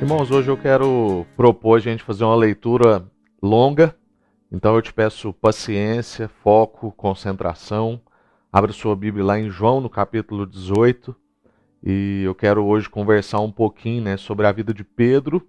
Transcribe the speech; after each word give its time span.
Irmãos, 0.00 0.30
hoje 0.30 0.48
eu 0.48 0.56
quero 0.56 1.26
propor 1.36 1.76
a 1.76 1.80
gente 1.80 2.04
fazer 2.04 2.22
uma 2.22 2.36
leitura 2.36 3.04
longa, 3.42 3.96
então 4.50 4.76
eu 4.76 4.80
te 4.80 4.94
peço 4.94 5.32
paciência, 5.32 6.28
foco, 6.28 6.92
concentração. 6.92 8.00
Abra 8.52 8.72
sua 8.72 8.94
Bíblia 8.94 9.24
lá 9.24 9.40
em 9.40 9.50
João, 9.50 9.80
no 9.80 9.90
capítulo 9.90 10.46
18, 10.46 11.14
e 11.82 12.22
eu 12.24 12.32
quero 12.32 12.64
hoje 12.64 12.88
conversar 12.88 13.40
um 13.40 13.50
pouquinho 13.50 14.04
né, 14.04 14.16
sobre 14.16 14.46
a 14.46 14.52
vida 14.52 14.72
de 14.72 14.84
Pedro, 14.84 15.44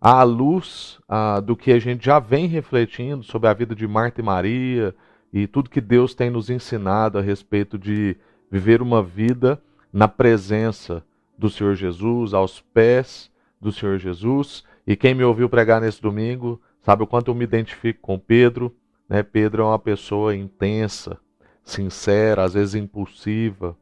à 0.00 0.22
luz 0.22 0.98
ah, 1.06 1.38
do 1.38 1.54
que 1.54 1.70
a 1.70 1.78
gente 1.78 2.02
já 2.02 2.18
vem 2.18 2.46
refletindo 2.46 3.22
sobre 3.22 3.50
a 3.50 3.52
vida 3.52 3.74
de 3.74 3.86
Marta 3.86 4.22
e 4.22 4.24
Maria 4.24 4.94
e 5.30 5.46
tudo 5.46 5.68
que 5.68 5.80
Deus 5.80 6.14
tem 6.14 6.30
nos 6.30 6.48
ensinado 6.48 7.18
a 7.18 7.22
respeito 7.22 7.78
de 7.78 8.16
viver 8.50 8.80
uma 8.80 9.02
vida 9.02 9.62
na 9.92 10.08
presença 10.08 11.04
do 11.36 11.50
Senhor 11.50 11.74
Jesus, 11.74 12.32
aos 12.32 12.62
pés 12.62 13.29
do 13.60 13.72
Senhor 13.72 13.98
Jesus. 13.98 14.64
E 14.86 14.96
quem 14.96 15.14
me 15.14 15.24
ouviu 15.24 15.48
pregar 15.48 15.80
nesse 15.80 16.00
domingo 16.00 16.60
sabe 16.82 17.02
o 17.02 17.06
quanto 17.06 17.30
eu 17.30 17.34
me 17.34 17.44
identifico 17.44 18.00
com 18.00 18.18
Pedro. 18.18 18.74
Né? 19.08 19.22
Pedro 19.22 19.62
é 19.62 19.66
uma 19.66 19.78
pessoa 19.78 20.34
intensa, 20.34 21.18
sincera, 21.62 22.44
às 22.44 22.54
vezes 22.54 22.74
impulsiva, 22.74 23.76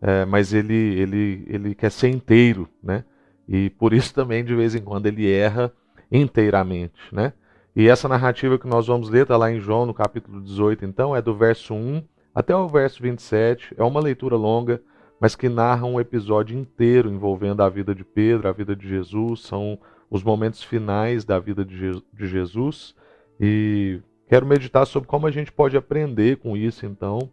é, 0.00 0.24
mas 0.24 0.52
ele, 0.52 0.74
ele, 0.74 1.44
ele 1.48 1.74
quer 1.74 1.90
ser 1.90 2.08
inteiro, 2.08 2.68
né? 2.82 3.04
E 3.48 3.70
por 3.70 3.92
isso 3.92 4.14
também 4.14 4.44
de 4.44 4.54
vez 4.54 4.74
em 4.74 4.80
quando 4.80 5.06
ele 5.06 5.30
erra 5.30 5.72
inteiramente, 6.10 7.00
né? 7.12 7.32
E 7.74 7.88
essa 7.88 8.08
narrativa 8.08 8.58
que 8.58 8.66
nós 8.66 8.86
vamos 8.86 9.08
ler 9.08 9.22
está 9.22 9.36
lá 9.36 9.52
em 9.52 9.60
João, 9.60 9.86
no 9.86 9.94
capítulo 9.94 10.40
18, 10.40 10.84
então, 10.84 11.14
é 11.14 11.22
do 11.22 11.34
verso 11.34 11.74
1 11.74 12.02
até 12.34 12.54
o 12.54 12.68
verso 12.68 13.02
27. 13.02 13.74
É 13.76 13.84
uma 13.84 14.00
leitura 14.00 14.36
longa, 14.36 14.82
mas 15.20 15.34
que 15.34 15.48
narra 15.48 15.86
um 15.86 16.00
episódio 16.00 16.58
inteiro 16.58 17.10
envolvendo 17.10 17.62
a 17.62 17.68
vida 17.68 17.94
de 17.94 18.04
Pedro, 18.04 18.48
a 18.48 18.52
vida 18.52 18.74
de 18.76 18.88
Jesus, 18.88 19.40
são 19.40 19.78
os 20.10 20.22
momentos 20.22 20.62
finais 20.62 21.24
da 21.24 21.38
vida 21.38 21.64
de, 21.64 22.02
Jesus. 22.14 22.94
E 23.40 24.00
quero 24.28 24.46
meditar 24.46 24.86
sobre 24.86 25.08
como 25.08 25.26
a 25.26 25.30
gente 25.30 25.52
pode 25.52 25.76
aprender 25.76 26.38
com 26.38 26.56
isso, 26.56 26.86
então. 26.86 27.30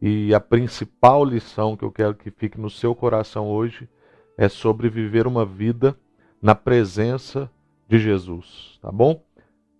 E 0.00 0.34
a 0.34 0.40
principal 0.40 1.24
lição 1.24 1.76
que 1.76 1.84
eu 1.84 1.92
quero 1.92 2.14
que 2.14 2.30
fique 2.30 2.60
no 2.60 2.68
seu 2.68 2.94
coração 2.94 3.48
hoje 3.48 3.88
é 4.36 4.48
sobre 4.48 4.88
viver 4.88 5.26
uma 5.26 5.44
vida 5.44 5.96
na 6.40 6.54
presença 6.54 7.50
de 7.88 7.98
Jesus, 7.98 8.78
tá 8.82 8.90
bom? 8.90 9.22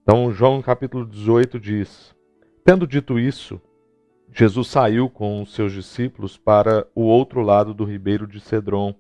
Então, 0.03 0.33
João 0.33 0.62
capítulo 0.62 1.05
18 1.05 1.58
diz: 1.58 2.14
Tendo 2.64 2.86
dito 2.86 3.19
isso, 3.19 3.61
Jesus 4.34 4.69
saiu 4.69 5.11
com 5.11 5.42
os 5.42 5.52
seus 5.52 5.72
discípulos 5.72 6.38
para 6.38 6.86
o 6.94 7.02
outro 7.02 7.42
lado 7.42 7.75
do 7.75 7.84
ribeiro 7.84 8.27
de 8.27 8.41
Cedron, 8.41 8.94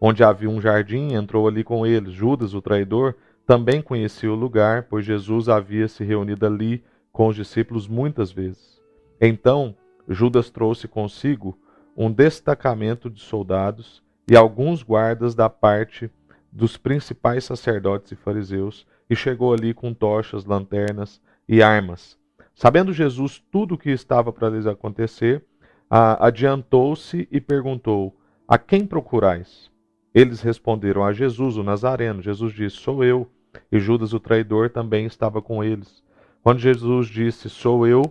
onde 0.00 0.24
havia 0.24 0.50
um 0.50 0.60
jardim, 0.60 1.14
entrou 1.14 1.46
ali 1.46 1.62
com 1.62 1.86
eles. 1.86 2.12
Judas, 2.12 2.54
o 2.54 2.60
traidor, 2.60 3.14
também 3.46 3.80
conhecia 3.80 4.32
o 4.32 4.34
lugar, 4.34 4.88
pois 4.90 5.04
Jesus 5.04 5.48
havia 5.48 5.86
se 5.86 6.02
reunido 6.02 6.44
ali 6.44 6.82
com 7.12 7.28
os 7.28 7.36
discípulos 7.36 7.86
muitas 7.86 8.32
vezes. 8.32 8.80
Então, 9.20 9.76
Judas 10.08 10.50
trouxe 10.50 10.88
consigo 10.88 11.56
um 11.96 12.10
destacamento 12.10 13.08
de 13.08 13.20
soldados 13.20 14.02
e 14.28 14.36
alguns 14.36 14.82
guardas 14.82 15.36
da 15.36 15.48
parte 15.48 16.10
dos 16.50 16.76
principais 16.76 17.44
sacerdotes 17.44 18.10
e 18.10 18.16
fariseus, 18.16 18.86
e 19.08 19.14
chegou 19.14 19.52
ali 19.52 19.72
com 19.72 19.94
tochas, 19.94 20.44
lanternas 20.44 21.20
e 21.48 21.62
armas. 21.62 22.18
Sabendo 22.54 22.92
Jesus 22.92 23.42
tudo 23.50 23.74
o 23.74 23.78
que 23.78 23.90
estava 23.90 24.32
para 24.32 24.48
lhes 24.48 24.66
acontecer, 24.66 25.44
adiantou-se 25.90 27.28
e 27.30 27.40
perguntou: 27.40 28.16
A 28.46 28.56
quem 28.56 28.86
procurais? 28.86 29.70
Eles 30.14 30.40
responderam 30.40 31.04
a 31.04 31.12
Jesus, 31.12 31.56
o 31.56 31.64
Nazareno. 31.64 32.22
Jesus 32.22 32.52
disse: 32.52 32.76
Sou 32.76 33.02
eu. 33.02 33.28
E 33.70 33.78
Judas, 33.78 34.12
o 34.12 34.20
traidor, 34.20 34.70
também 34.70 35.06
estava 35.06 35.42
com 35.42 35.62
eles. 35.62 36.02
Quando 36.42 36.58
Jesus 36.60 37.08
disse: 37.08 37.50
Sou 37.50 37.86
eu, 37.86 38.02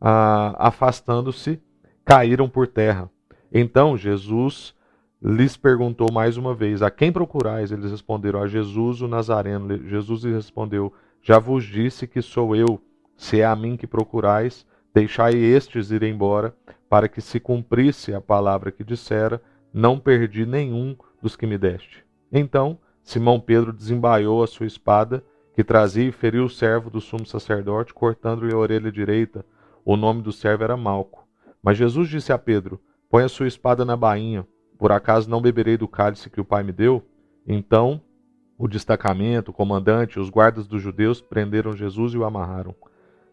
afastando-se, 0.00 1.60
caíram 2.04 2.48
por 2.48 2.66
terra. 2.66 3.10
Então 3.52 3.96
Jesus 3.96 4.74
lhes 5.22 5.56
perguntou 5.56 6.12
mais 6.12 6.36
uma 6.36 6.54
vez: 6.54 6.82
A 6.82 6.90
quem 6.90 7.10
procurais? 7.10 7.72
Eles 7.72 7.90
responderam: 7.90 8.42
A 8.42 8.46
Jesus, 8.46 9.00
o 9.00 9.08
Nazareno. 9.08 9.88
Jesus 9.88 10.24
lhes 10.24 10.34
respondeu: 10.34 10.92
Já 11.22 11.38
vos 11.38 11.64
disse 11.64 12.06
que 12.06 12.20
sou 12.20 12.54
eu. 12.54 12.80
Se 13.16 13.40
é 13.40 13.46
a 13.46 13.56
mim 13.56 13.76
que 13.76 13.86
procurais, 13.86 14.66
deixai 14.94 15.34
estes 15.34 15.90
ir 15.90 16.02
embora, 16.02 16.54
para 16.88 17.08
que 17.08 17.20
se 17.20 17.40
cumprisse 17.40 18.14
a 18.14 18.20
palavra 18.20 18.70
que 18.70 18.84
dissera: 18.84 19.42
Não 19.72 19.98
perdi 19.98 20.44
nenhum 20.46 20.96
dos 21.20 21.34
que 21.34 21.46
me 21.46 21.58
deste. 21.58 22.04
Então 22.30 22.78
Simão 23.02 23.40
Pedro 23.40 23.72
desembaiou 23.72 24.42
a 24.42 24.46
sua 24.46 24.66
espada, 24.66 25.24
que 25.54 25.64
trazia 25.64 26.08
e 26.08 26.12
feriu 26.12 26.44
o 26.44 26.50
servo 26.50 26.90
do 26.90 27.00
sumo 27.00 27.24
sacerdote, 27.24 27.94
cortando-lhe 27.94 28.52
a 28.52 28.58
orelha 28.58 28.92
direita. 28.92 29.44
O 29.84 29.96
nome 29.96 30.20
do 30.20 30.32
servo 30.32 30.64
era 30.64 30.76
Malco. 30.76 31.26
Mas 31.62 31.78
Jesus 31.78 32.08
disse 32.08 32.32
a 32.32 32.38
Pedro: 32.38 32.80
Põe 33.08 33.24
a 33.24 33.28
sua 33.28 33.46
espada 33.46 33.84
na 33.84 33.96
bainha. 33.96 34.46
Por 34.78 34.92
acaso 34.92 35.30
não 35.30 35.40
beberei 35.40 35.76
do 35.76 35.88
cálice 35.88 36.28
que 36.28 36.40
o 36.40 36.44
Pai 36.44 36.62
me 36.62 36.72
deu? 36.72 37.02
Então 37.46 38.00
o 38.58 38.68
destacamento, 38.68 39.50
o 39.50 39.54
comandante 39.54 40.18
os 40.18 40.30
guardas 40.30 40.66
dos 40.66 40.82
judeus 40.82 41.20
prenderam 41.20 41.76
Jesus 41.76 42.12
e 42.12 42.18
o 42.18 42.24
amarraram 42.24 42.74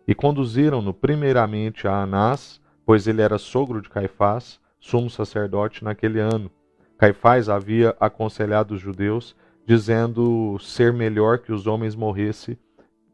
e 0.07 0.13
conduziram-no 0.13 0.93
primeiramente 0.93 1.87
a 1.87 2.01
Anás, 2.01 2.61
pois 2.85 3.07
ele 3.07 3.21
era 3.21 3.37
sogro 3.37 3.81
de 3.81 3.89
Caifás, 3.89 4.59
sumo 4.79 5.09
sacerdote 5.09 5.83
naquele 5.83 6.19
ano. 6.19 6.51
Caifás 6.97 7.49
havia 7.49 7.95
aconselhado 7.99 8.73
os 8.73 8.81
judeus, 8.81 9.35
dizendo 9.65 10.57
ser 10.59 10.91
melhor 10.91 11.39
que 11.39 11.51
os 11.51 11.67
homens 11.67 11.95
morresse, 11.95 12.57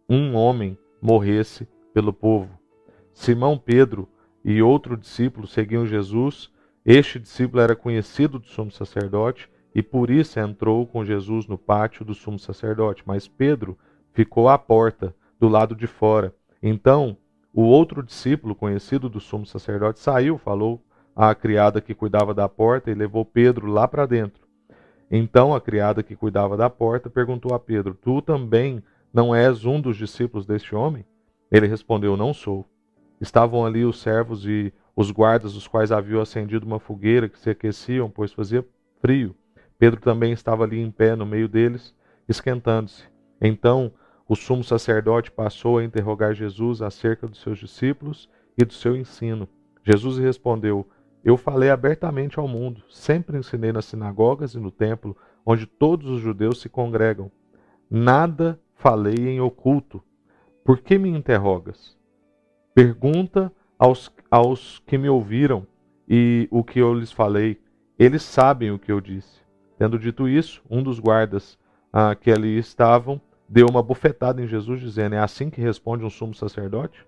um 0.09 0.35
homem 0.35 0.77
morresse 1.01 1.67
pelo 1.93 2.11
povo. 2.11 2.49
Simão 3.13 3.57
Pedro 3.57 4.07
e 4.43 4.61
outro 4.61 4.97
discípulo 4.97 5.45
seguiam 5.45 5.85
Jesus. 5.85 6.51
Este 6.85 7.19
discípulo 7.19 7.61
era 7.61 7.75
conhecido 7.75 8.39
do 8.39 8.47
sumo 8.47 8.71
sacerdote 8.71 9.49
e 9.75 9.83
por 9.83 10.09
isso 10.09 10.39
entrou 10.39 10.87
com 10.87 11.05
Jesus 11.05 11.45
no 11.45 11.57
pátio 11.57 12.03
do 12.03 12.15
sumo 12.15 12.39
sacerdote. 12.39 13.03
Mas 13.05 13.27
Pedro 13.27 13.77
ficou 14.11 14.49
à 14.49 14.57
porta, 14.57 15.15
do 15.39 15.47
lado 15.47 15.75
de 15.75 15.87
fora. 15.87 16.33
Então, 16.61 17.17
o 17.53 17.63
outro 17.63 18.03
discípulo, 18.03 18.53
conhecido 18.55 19.09
do 19.09 19.19
sumo 19.19 19.45
sacerdote, 19.45 19.99
saiu, 19.99 20.37
falou 20.37 20.83
à 21.15 21.33
criada 21.33 21.81
que 21.81 21.95
cuidava 21.95 22.33
da 22.33 22.47
porta 22.47 22.91
e 22.91 22.93
levou 22.93 23.25
Pedro 23.25 23.67
lá 23.67 23.87
para 23.87 24.05
dentro. 24.05 24.47
Então 25.11 25.55
a 25.55 25.59
criada 25.59 26.03
que 26.03 26.15
cuidava 26.15 26.55
da 26.55 26.69
porta 26.69 27.09
perguntou 27.09 27.53
a 27.53 27.59
Pedro: 27.59 27.95
Tu 27.95 28.21
também 28.21 28.83
não 29.11 29.33
és 29.33 29.65
um 29.65 29.81
dos 29.81 29.97
discípulos 29.97 30.45
deste 30.45 30.75
homem? 30.75 31.03
Ele 31.51 31.67
respondeu: 31.67 32.15
Não 32.15 32.33
sou. 32.33 32.65
Estavam 33.19 33.65
ali 33.65 33.83
os 33.83 33.99
servos 33.99 34.45
e 34.45 34.71
os 34.95 35.11
guardas, 35.11 35.55
os 35.55 35.67
quais 35.67 35.91
haviam 35.91 36.21
acendido 36.21 36.65
uma 36.65 36.79
fogueira 36.79 37.27
que 37.27 37.39
se 37.39 37.49
aqueciam, 37.49 38.09
pois 38.09 38.31
fazia 38.31 38.65
frio. 39.01 39.35
Pedro 39.77 39.99
também 39.99 40.31
estava 40.31 40.63
ali 40.63 40.79
em 40.79 40.91
pé 40.91 41.15
no 41.15 41.25
meio 41.25 41.47
deles, 41.47 41.95
esquentando-se. 42.27 43.03
Então 43.41 43.91
o 44.29 44.35
sumo 44.35 44.63
sacerdote 44.63 45.31
passou 45.31 45.79
a 45.79 45.83
interrogar 45.83 46.35
Jesus 46.35 46.83
acerca 46.83 47.27
dos 47.27 47.41
seus 47.41 47.57
discípulos 47.57 48.29
e 48.55 48.63
do 48.63 48.71
seu 48.71 48.95
ensino. 48.95 49.49
Jesus 49.83 50.19
respondeu: 50.19 50.87
Eu 51.23 51.35
falei 51.35 51.71
abertamente 51.71 52.37
ao 52.37 52.47
mundo, 52.47 52.83
sempre 52.87 53.39
ensinei 53.39 53.71
nas 53.71 53.85
sinagogas 53.85 54.53
e 54.53 54.59
no 54.59 54.69
templo, 54.69 55.17
onde 55.43 55.65
todos 55.65 56.07
os 56.07 56.21
judeus 56.21 56.61
se 56.61 56.69
congregam. 56.69 57.31
Nada 57.89 58.61
falei 58.75 59.15
em 59.15 59.41
oculto. 59.41 59.99
Por 60.63 60.77
que 60.77 60.99
me 60.99 61.09
interrogas? 61.09 61.97
Pergunta 62.75 63.51
aos, 63.79 64.13
aos 64.29 64.77
que 64.85 64.95
me 64.95 65.09
ouviram 65.09 65.65
e 66.07 66.47
o 66.51 66.63
que 66.63 66.77
eu 66.77 66.93
lhes 66.93 67.11
falei. 67.11 67.59
Eles 67.97 68.21
sabem 68.21 68.69
o 68.69 68.77
que 68.77 68.91
eu 68.91 69.01
disse. 69.01 69.41
Tendo 69.75 69.97
dito 69.97 70.29
isso, 70.29 70.61
um 70.69 70.83
dos 70.83 70.99
guardas 70.99 71.57
ah, 71.91 72.13
que 72.13 72.29
ali 72.29 72.59
estavam 72.59 73.19
deu 73.49 73.67
uma 73.67 73.81
bufetada 73.81 74.41
em 74.41 74.47
Jesus, 74.47 74.79
dizendo: 74.79 75.15
É 75.15 75.19
assim 75.19 75.49
que 75.49 75.59
responde 75.59 76.05
um 76.05 76.09
sumo 76.09 76.35
sacerdote? 76.35 77.05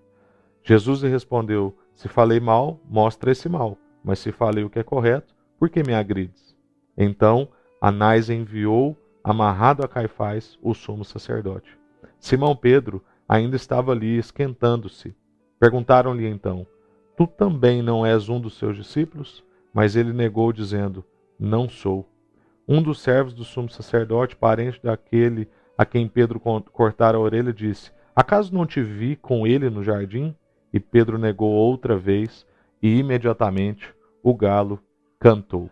Jesus 0.62 1.02
lhe 1.02 1.08
respondeu: 1.08 1.76
Se 1.94 2.08
falei 2.08 2.40
mal, 2.40 2.80
mostra 2.84 3.30
esse 3.30 3.48
mal. 3.48 3.78
Mas 4.04 4.18
se 4.18 4.32
falei 4.32 4.64
o 4.64 4.70
que 4.70 4.80
é 4.80 4.82
correto, 4.82 5.34
por 5.58 5.70
que 5.70 5.82
me 5.82 5.94
agrides? 5.94 6.56
Então 6.98 7.48
Anás 7.80 8.28
enviou, 8.28 8.96
amarrado 9.22 9.84
a 9.84 9.88
Caifás, 9.88 10.58
o 10.60 10.74
sumo 10.74 11.04
sacerdote. 11.04 11.78
Simão 12.18 12.56
Pedro 12.56 13.02
ainda 13.28 13.54
estava 13.54 13.92
ali, 13.92 14.18
esquentando-se. 14.18 15.14
Perguntaram-lhe 15.58 16.26
então: 16.26 16.66
Tu 17.16 17.26
também 17.26 17.82
não 17.82 18.04
és 18.04 18.28
um 18.28 18.40
dos 18.40 18.58
seus 18.58 18.76
discípulos? 18.76 19.44
Mas 19.72 19.96
ele 19.96 20.12
negou, 20.12 20.52
dizendo: 20.52 21.04
Não 21.38 21.68
sou. 21.68 22.08
Um 22.66 22.82
dos 22.82 23.00
servos 23.00 23.32
do 23.32 23.44
sumo 23.44 23.68
sacerdote, 23.68 24.36
parente 24.36 24.80
daquele 24.82 25.48
a 25.76 25.84
quem 25.84 26.08
Pedro 26.08 26.40
cortara 26.40 27.16
a 27.16 27.20
orelha, 27.20 27.52
disse: 27.52 27.90
Acaso 28.14 28.54
não 28.54 28.66
te 28.66 28.82
vi 28.82 29.16
com 29.16 29.46
ele 29.46 29.70
no 29.70 29.82
jardim? 29.82 30.34
E 30.72 30.80
Pedro 30.80 31.18
negou 31.18 31.50
outra 31.50 31.96
vez, 31.96 32.46
e 32.82 32.98
imediatamente 32.98 33.94
o 34.22 34.34
galo 34.34 34.80
cantou. 35.18 35.70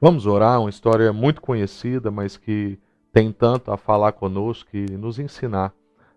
Vamos 0.00 0.26
orar, 0.26 0.60
uma 0.60 0.70
história 0.70 1.12
muito 1.12 1.40
conhecida, 1.40 2.10
mas 2.10 2.36
que 2.36 2.78
tem 3.12 3.32
tanto 3.32 3.70
a 3.70 3.76
falar 3.76 4.12
conosco 4.12 4.70
e 4.72 4.86
nos 4.96 5.18
ensinar 5.18 5.74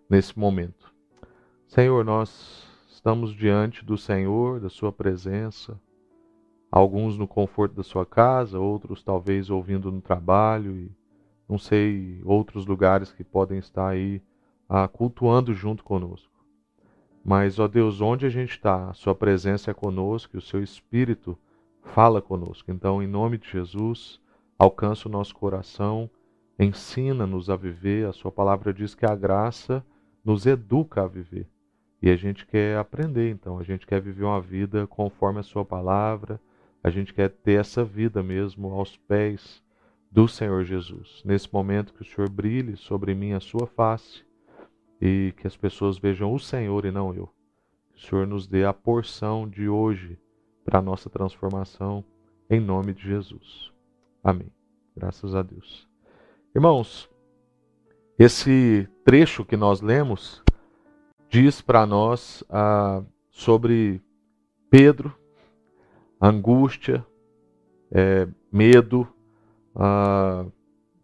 nesse 0.09 0.37
momento. 0.37 0.93
Senhor, 1.67 2.05
nós 2.05 2.67
estamos 2.87 3.35
diante 3.35 3.83
do 3.83 3.97
Senhor, 3.97 4.59
da 4.59 4.69
Sua 4.69 4.91
presença, 4.91 5.79
alguns 6.71 7.17
no 7.17 7.27
conforto 7.27 7.75
da 7.75 7.83
sua 7.83 8.03
casa, 8.03 8.59
outros 8.59 9.03
talvez 9.03 9.49
ouvindo 9.51 9.91
no 9.91 10.01
trabalho 10.01 10.75
e 10.75 10.91
não 11.47 11.57
sei, 11.57 12.21
outros 12.23 12.65
lugares 12.65 13.11
que 13.11 13.23
podem 13.23 13.59
estar 13.59 13.89
aí 13.89 14.21
ah, 14.67 14.87
cultuando 14.87 15.53
junto 15.53 15.83
conosco. 15.83 16.31
Mas, 17.23 17.57
ó 17.57 17.67
Deus, 17.67 18.01
onde 18.01 18.25
a 18.25 18.29
gente 18.29 18.51
está, 18.51 18.89
a 18.89 18.93
Sua 18.93 19.15
presença 19.15 19.71
é 19.71 19.73
conosco 19.73 20.35
e 20.35 20.39
o 20.39 20.41
Seu 20.41 20.61
Espírito 20.61 21.37
fala 21.81 22.21
conosco. 22.21 22.69
Então, 22.71 23.01
em 23.01 23.07
nome 23.07 23.37
de 23.37 23.49
Jesus, 23.49 24.19
alcança 24.59 25.07
o 25.07 25.11
nosso 25.11 25.33
coração, 25.33 26.09
ensina-nos 26.59 27.49
a 27.49 27.55
viver. 27.55 28.07
A 28.07 28.13
Sua 28.13 28.31
palavra 28.31 28.73
diz 28.73 28.93
que 28.93 29.05
a 29.05 29.15
graça 29.15 29.85
nos 30.23 30.45
educa 30.45 31.03
a 31.03 31.07
viver. 31.07 31.47
E 32.01 32.09
a 32.09 32.15
gente 32.17 32.45
quer 32.45 32.77
aprender, 32.77 33.31
então, 33.31 33.57
a 33.57 33.63
gente 33.63 33.87
quer 33.87 34.01
viver 34.01 34.25
uma 34.25 34.41
vida 34.41 34.85
conforme 34.87 35.39
a 35.39 35.43
Sua 35.43 35.63
palavra, 35.63 36.39
a 36.83 36.89
gente 36.89 37.13
quer 37.13 37.29
ter 37.29 37.53
essa 37.53 37.85
vida 37.85 38.21
mesmo 38.21 38.73
aos 38.73 38.97
pés 38.97 39.62
do 40.13 40.27
Senhor 40.27 40.63
Jesus. 40.63 41.23
Nesse 41.25 41.51
momento 41.51 41.91
que 41.91 42.03
o 42.03 42.05
Senhor 42.05 42.29
brilhe 42.29 42.77
sobre 42.77 43.15
mim 43.15 43.33
a 43.33 43.39
Sua 43.39 43.65
face 43.65 44.23
e 45.01 45.33
que 45.37 45.47
as 45.47 45.57
pessoas 45.57 45.97
vejam 45.97 46.31
o 46.31 46.39
Senhor 46.39 46.85
e 46.85 46.91
não 46.91 47.15
eu. 47.15 47.27
Que 47.91 47.97
o 47.97 48.07
Senhor 48.07 48.27
nos 48.27 48.45
dê 48.45 48.63
a 48.63 48.71
porção 48.71 49.49
de 49.49 49.67
hoje 49.67 50.19
para 50.63 50.77
a 50.77 50.81
nossa 50.83 51.09
transformação, 51.09 52.05
em 52.47 52.59
nome 52.59 52.93
de 52.93 53.01
Jesus. 53.01 53.73
Amém. 54.23 54.51
Graças 54.95 55.33
a 55.33 55.41
Deus. 55.41 55.89
Irmãos, 56.55 57.09
esse 58.17 58.87
trecho 59.03 59.43
que 59.43 59.57
nós 59.57 59.81
lemos 59.81 60.43
diz 61.27 61.59
para 61.59 61.87
nós 61.87 62.43
ah, 62.51 63.03
sobre 63.31 63.99
Pedro, 64.69 65.17
angústia, 66.21 67.03
é, 67.91 68.27
medo, 68.51 69.07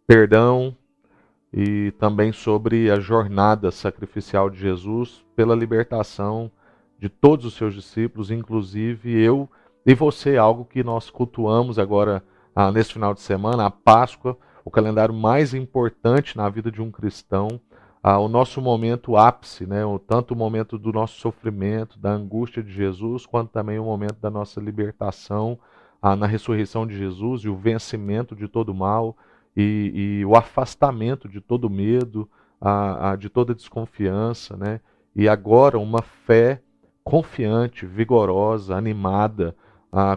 perdão 0.06 0.76
e 1.54 1.92
também 2.00 2.32
sobre 2.32 2.92
a 2.92 3.00
jornada 3.00 3.72
sacrificial 3.72 4.50
de 4.50 4.60
Jesus 4.60 5.26
pela 5.36 5.56
libertação 5.56 6.52
de 7.00 7.10
todos 7.10 7.46
os 7.46 7.54
seus 7.56 7.74
discípulos, 7.74 8.30
inclusive 8.30 9.12
eu 9.12 9.50
e 9.86 9.96
você, 9.96 10.38
algo 10.38 10.66
que 10.66 10.84
nós 10.84 11.10
cultuamos 11.10 11.80
agora 11.80 12.24
ah, 12.56 12.72
nesse 12.72 12.94
final 12.94 13.14
de 13.14 13.22
semana, 13.22 13.66
a 13.66 13.72
Páscoa, 13.72 14.38
o 14.66 14.70
calendário 14.70 15.14
mais 15.14 15.54
importante 15.54 16.36
na 16.38 16.50
vida 16.50 16.70
de 16.70 16.82
um 16.82 16.92
cristão, 16.92 17.60
ah, 18.04 18.20
o 18.20 18.28
nosso 18.28 18.62
momento 18.62 19.16
ápice, 19.16 19.66
né, 19.66 19.86
o, 19.86 19.98
tanto 19.98 20.34
o 20.34 20.38
momento 20.38 20.78
do 20.78 20.92
nosso 20.92 21.20
sofrimento, 21.20 21.98
da 21.98 22.12
angústia 22.12 22.62
de 22.62 22.72
Jesus, 22.72 23.26
quanto 23.26 23.52
também 23.52 23.80
o 23.80 23.86
momento 23.86 24.18
da 24.22 24.30
nossa 24.30 24.60
libertação 24.60 25.58
na 26.02 26.26
ressurreição 26.26 26.88
de 26.88 26.98
Jesus 26.98 27.42
e 27.42 27.50
o 27.50 27.56
vencimento 27.56 28.36
de 28.36 28.48
todo 28.48 28.74
mal 28.74 29.18
e, 29.56 30.20
e 30.22 30.26
o 30.26 30.36
afastamento 30.36 31.28
de 31.28 31.42
todo 31.42 31.70
medo, 31.70 32.30
de 33.18 33.30
toda 33.30 33.56
desconfiança, 33.56 34.56
né? 34.56 34.80
E 35.16 35.28
agora 35.28 35.78
uma 35.78 36.02
fé 36.02 36.62
confiante, 37.04 37.86
vigorosa, 37.86 38.76
animada, 38.76 39.56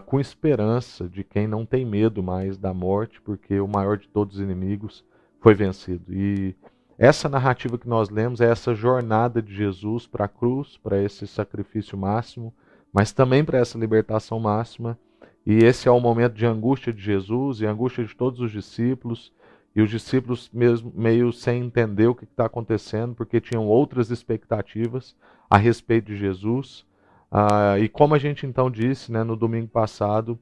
com 0.05 0.19
esperança 0.19 1.09
de 1.09 1.23
quem 1.23 1.47
não 1.47 1.65
tem 1.65 1.83
medo 1.83 2.21
mais 2.21 2.57
da 2.57 2.73
morte, 2.73 3.19
porque 3.21 3.59
o 3.59 3.67
maior 3.67 3.97
de 3.97 4.07
todos 4.07 4.35
os 4.35 4.41
inimigos 4.41 5.03
foi 5.41 5.53
vencido. 5.53 6.13
E 6.13 6.55
essa 6.97 7.27
narrativa 7.27 7.77
que 7.77 7.89
nós 7.89 8.09
lemos 8.09 8.39
é 8.39 8.49
essa 8.49 8.75
jornada 8.75 9.41
de 9.41 9.53
Jesus 9.53 10.05
para 10.05 10.25
a 10.25 10.29
cruz, 10.29 10.77
para 10.77 11.01
esse 11.01 11.25
sacrifício 11.25 11.97
máximo, 11.97 12.53
mas 12.93 13.11
também 13.11 13.43
para 13.43 13.57
essa 13.57 13.77
libertação 13.77 14.39
máxima. 14.39 14.97
E 15.45 15.57
esse 15.57 15.87
é 15.87 15.91
o 15.91 15.99
momento 15.99 16.33
de 16.33 16.45
angústia 16.45 16.93
de 16.93 17.01
Jesus 17.01 17.59
e 17.59 17.65
angústia 17.65 18.03
de 18.05 18.15
todos 18.15 18.39
os 18.39 18.51
discípulos. 18.51 19.31
E 19.75 19.81
os 19.81 19.89
discípulos 19.89 20.49
mesmo 20.53 20.91
meio 20.95 21.33
sem 21.33 21.63
entender 21.63 22.07
o 22.07 22.15
que 22.15 22.25
está 22.25 22.45
acontecendo, 22.45 23.15
porque 23.15 23.41
tinham 23.41 23.65
outras 23.65 24.11
expectativas 24.11 25.15
a 25.49 25.57
respeito 25.57 26.05
de 26.05 26.15
Jesus. 26.15 26.85
Ah, 27.31 27.79
e 27.79 27.89
como 27.89 28.13
a 28.13 28.19
gente 28.19 28.45
então 28.45 28.69
disse 28.69 29.11
né, 29.11 29.23
no 29.23 29.35
domingo 29.35 29.67
passado, 29.67 30.37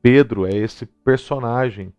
Pedro 0.00 0.46
é 0.46 0.56
esse 0.56 0.86
personagem 0.86 1.92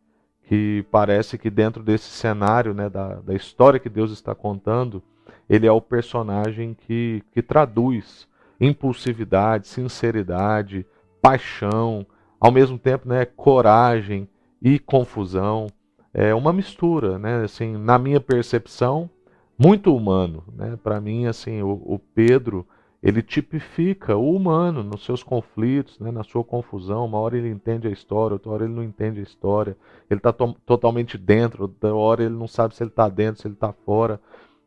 que 0.43 0.85
parece 0.89 1.37
que 1.37 1.49
dentro 1.49 1.83
desse 1.83 2.09
cenário 2.09 2.73
né, 2.73 2.89
da, 2.89 3.15
da 3.15 3.35
história 3.35 3.79
que 3.79 3.89
Deus 3.89 4.11
está 4.11 4.33
contando, 4.33 5.03
ele 5.49 5.67
é 5.67 5.71
o 5.71 5.81
personagem 5.81 6.73
que, 6.73 7.21
que 7.31 7.41
traduz 7.41 8.27
impulsividade, 8.59 9.67
sinceridade, 9.67 10.85
paixão, 11.21 12.05
ao 12.39 12.51
mesmo 12.51 12.77
tempo 12.77 13.07
né, 13.07 13.25
coragem 13.25 14.27
e 14.61 14.79
confusão. 14.79 15.67
É 16.13 16.33
uma 16.33 16.51
mistura, 16.51 17.19
né, 17.19 17.43
assim, 17.43 17.77
na 17.77 17.99
minha 17.99 18.19
percepção, 18.19 19.09
muito 19.57 19.95
humano. 19.95 20.43
Né? 20.55 20.77
Para 20.81 20.99
mim, 20.99 21.25
assim, 21.25 21.61
o, 21.61 21.81
o 21.85 21.99
Pedro 21.99 22.65
ele 23.01 23.21
tipifica 23.21 24.17
o 24.17 24.35
humano 24.35 24.83
nos 24.83 25.05
seus 25.05 25.23
conflitos, 25.23 25.97
né, 25.99 26.11
na 26.11 26.23
sua 26.23 26.43
confusão. 26.43 27.05
Uma 27.05 27.19
hora 27.19 27.37
ele 27.37 27.49
entende 27.49 27.87
a 27.87 27.91
história, 27.91 28.33
outra 28.33 28.51
hora 28.51 28.65
ele 28.65 28.73
não 28.73 28.83
entende 28.83 29.19
a 29.19 29.23
história. 29.23 29.77
Ele 30.09 30.19
está 30.19 30.33
to 30.33 30.55
totalmente 30.65 31.17
dentro, 31.17 31.63
outra 31.63 31.95
hora 31.95 32.23
ele 32.23 32.35
não 32.35 32.47
sabe 32.47 32.75
se 32.75 32.83
ele 32.83 32.89
está 32.89 33.07
dentro, 33.07 33.41
se 33.41 33.47
ele 33.47 33.53
está 33.53 33.71
fora. 33.71 34.19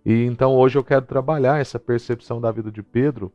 E 0.05 0.25
então 0.25 0.55
hoje 0.57 0.79
eu 0.79 0.85
quero 0.85 1.05
trabalhar 1.05 1.61
essa 1.61 1.79
percepção 1.79 2.41
da 2.41 2.51
vida 2.51 2.71
de 2.71 2.83
Pedro, 2.83 3.31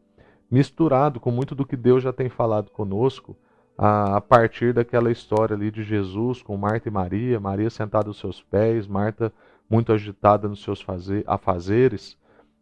misturado 0.50 1.20
com 1.20 1.30
muito 1.30 1.54
do 1.54 1.66
que 1.66 1.76
Deus 1.76 2.02
já 2.02 2.12
tem 2.12 2.28
falado 2.28 2.72
conosco, 2.72 3.38
a, 3.78 4.20
partir 4.20 4.74
daquela 4.74 5.12
história 5.12 5.56
ali 5.56 5.70
de 5.70 5.84
Jesus 5.84 6.42
com 6.42 6.58
Marta 6.58 6.90
e 6.90 6.92
Maria, 6.92 7.40
Maria 7.40 7.70
sentada 7.70 8.08
aos 8.08 8.20
seus 8.20 8.42
pés, 8.42 8.88
Marta 8.88 9.32
muito 9.70 9.92
agitada 9.92 10.48
nos 10.48 10.64
seus 10.64 10.82
fazer, 10.82 11.24
afazeres. 11.28 12.18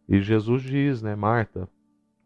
E 0.08 0.20
Jesus 0.20 0.62
diz, 0.62 1.00
né, 1.02 1.14
Marta, 1.14 1.68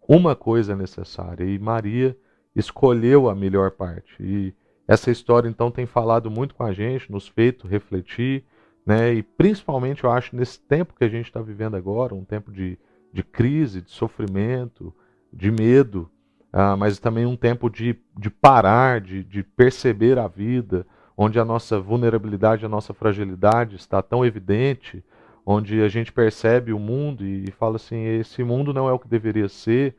uma 0.08 0.34
coisa 0.34 0.72
é 0.72 0.76
necessária 0.76 1.44
e 1.44 1.58
Maria 1.58 2.16
escolheu 2.56 3.28
a 3.28 3.34
melhor 3.34 3.70
parte. 3.70 4.16
E 4.18 4.54
essa 4.88 5.10
história 5.10 5.48
então 5.48 5.70
tem 5.70 5.86
falado 5.86 6.30
muito 6.30 6.54
com 6.54 6.64
a 6.64 6.72
gente, 6.72 7.12
nos 7.12 7.28
feito 7.28 7.68
refletir, 7.68 8.44
né? 8.84 9.14
E 9.14 9.22
principalmente 9.22 10.02
eu 10.02 10.10
acho 10.10 10.34
nesse 10.34 10.58
tempo 10.58 10.94
que 10.96 11.04
a 11.04 11.08
gente 11.08 11.26
está 11.26 11.40
vivendo 11.40 11.76
agora, 11.76 12.14
um 12.14 12.24
tempo 12.24 12.50
de, 12.50 12.76
de 13.12 13.22
crise, 13.22 13.82
de 13.82 13.90
sofrimento, 13.92 14.92
de 15.32 15.50
medo, 15.52 16.10
ah, 16.52 16.76
mas 16.76 16.98
também 16.98 17.26
um 17.26 17.36
tempo 17.36 17.70
de, 17.70 17.96
de 18.18 18.28
parar, 18.28 19.00
de, 19.00 19.22
de 19.22 19.42
perceber 19.42 20.18
a 20.18 20.26
vida, 20.26 20.86
onde 21.16 21.38
a 21.38 21.44
nossa 21.44 21.78
vulnerabilidade, 21.78 22.66
a 22.66 22.68
nossa 22.68 22.92
fragilidade 22.92 23.76
está 23.76 24.02
tão 24.02 24.24
evidente, 24.24 25.04
onde 25.46 25.80
a 25.82 25.88
gente 25.88 26.12
percebe 26.12 26.72
o 26.72 26.78
mundo 26.78 27.24
e 27.24 27.50
fala 27.52 27.76
assim: 27.76 28.04
esse 28.04 28.42
mundo 28.42 28.74
não 28.74 28.88
é 28.88 28.92
o 28.92 28.98
que 28.98 29.08
deveria 29.08 29.48
ser. 29.48 29.94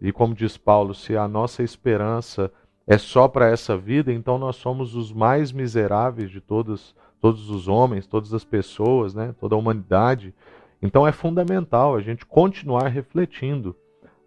E 0.00 0.12
como 0.12 0.34
diz 0.34 0.56
Paulo, 0.56 0.94
se 0.94 1.16
a 1.16 1.28
nossa 1.28 1.62
esperança 1.62 2.50
é 2.86 2.96
só 2.96 3.28
para 3.28 3.48
essa 3.48 3.76
vida, 3.76 4.12
então 4.12 4.38
nós 4.38 4.56
somos 4.56 4.94
os 4.94 5.12
mais 5.12 5.52
miseráveis 5.52 6.30
de 6.30 6.40
todos, 6.40 6.94
todos 7.20 7.50
os 7.50 7.68
homens, 7.68 8.06
todas 8.06 8.32
as 8.32 8.42
pessoas, 8.42 9.14
né? 9.14 9.34
toda 9.38 9.54
a 9.54 9.58
humanidade. 9.58 10.34
Então 10.80 11.06
é 11.06 11.12
fundamental 11.12 11.94
a 11.94 12.00
gente 12.00 12.24
continuar 12.24 12.88
refletindo 12.88 13.76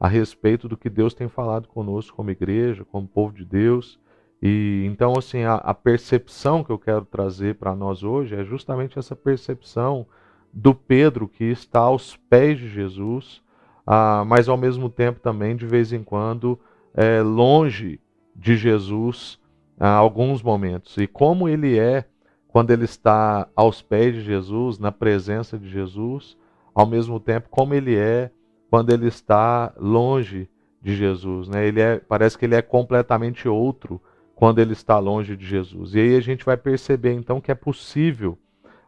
a 0.04 0.08
respeito 0.10 0.68
do 0.68 0.76
que 0.76 0.90
Deus 0.90 1.14
tem 1.14 1.30
falado 1.30 1.70
conosco 1.70 2.18
como 2.18 2.30
igreja, 2.30 2.84
como 2.84 3.08
povo 3.08 3.34
de 3.34 3.46
Deus. 3.46 3.98
E 4.42 4.84
então 4.86 5.14
assim 5.18 5.44
a, 5.44 5.54
a 5.54 5.74
percepção 5.74 6.62
que 6.62 6.72
eu 6.72 6.78
quero 6.78 7.06
trazer 7.06 7.56
para 7.56 7.74
nós 7.74 8.04
hoje 8.04 8.36
é 8.36 8.44
justamente 8.44 9.00
essa 9.00 9.16
percepção 9.16 10.06
do 10.52 10.76
Pedro 10.76 11.26
que 11.26 11.46
está 11.46 11.80
aos 11.80 12.18
pés 12.18 12.60
de 12.60 12.68
Jesus, 12.68 13.42
ah, 13.88 14.26
mas 14.28 14.50
ao 14.50 14.58
mesmo 14.58 14.90
tempo 14.90 15.22
também, 15.22 15.56
de 15.56 15.66
vez 15.66 15.94
em 15.94 16.04
quando, 16.04 16.60
é, 16.94 17.22
longe 17.22 17.98
de 18.36 18.58
Jesus 18.58 19.40
ah, 19.80 19.96
alguns 19.96 20.44
momentos. 20.44 20.98
E 20.98 21.08
como 21.08 21.48
ele 21.48 21.80
é 21.80 22.04
quando 22.50 22.72
ele 22.72 22.84
está 22.84 23.48
aos 23.56 23.82
pés 23.82 24.16
de 24.16 24.22
Jesus, 24.22 24.78
na 24.78 24.92
presença 24.92 25.58
de 25.58 25.70
Jesus, 25.70 26.38
ao 26.76 26.86
mesmo 26.86 27.22
tempo 27.22 27.48
como 27.50 27.74
ele 27.74 27.96
é 27.96 28.30
quando 28.74 28.90
ele 28.90 29.06
está 29.06 29.72
longe 29.78 30.50
de 30.82 30.96
Jesus. 30.96 31.48
Né? 31.48 31.68
Ele 31.68 31.80
é, 31.80 32.00
parece 32.00 32.36
que 32.36 32.44
ele 32.44 32.56
é 32.56 32.62
completamente 32.64 33.48
outro 33.48 34.02
quando 34.34 34.58
ele 34.58 34.74
está 34.74 34.98
longe 34.98 35.38
de 35.38 35.46
Jesus. 35.46 35.94
E 35.94 36.00
aí 36.00 36.16
a 36.16 36.20
gente 36.20 36.44
vai 36.44 36.58
perceber 36.58 37.14
então 37.14 37.40
que 37.40 37.52
é 37.52 37.54
possível 37.54 38.36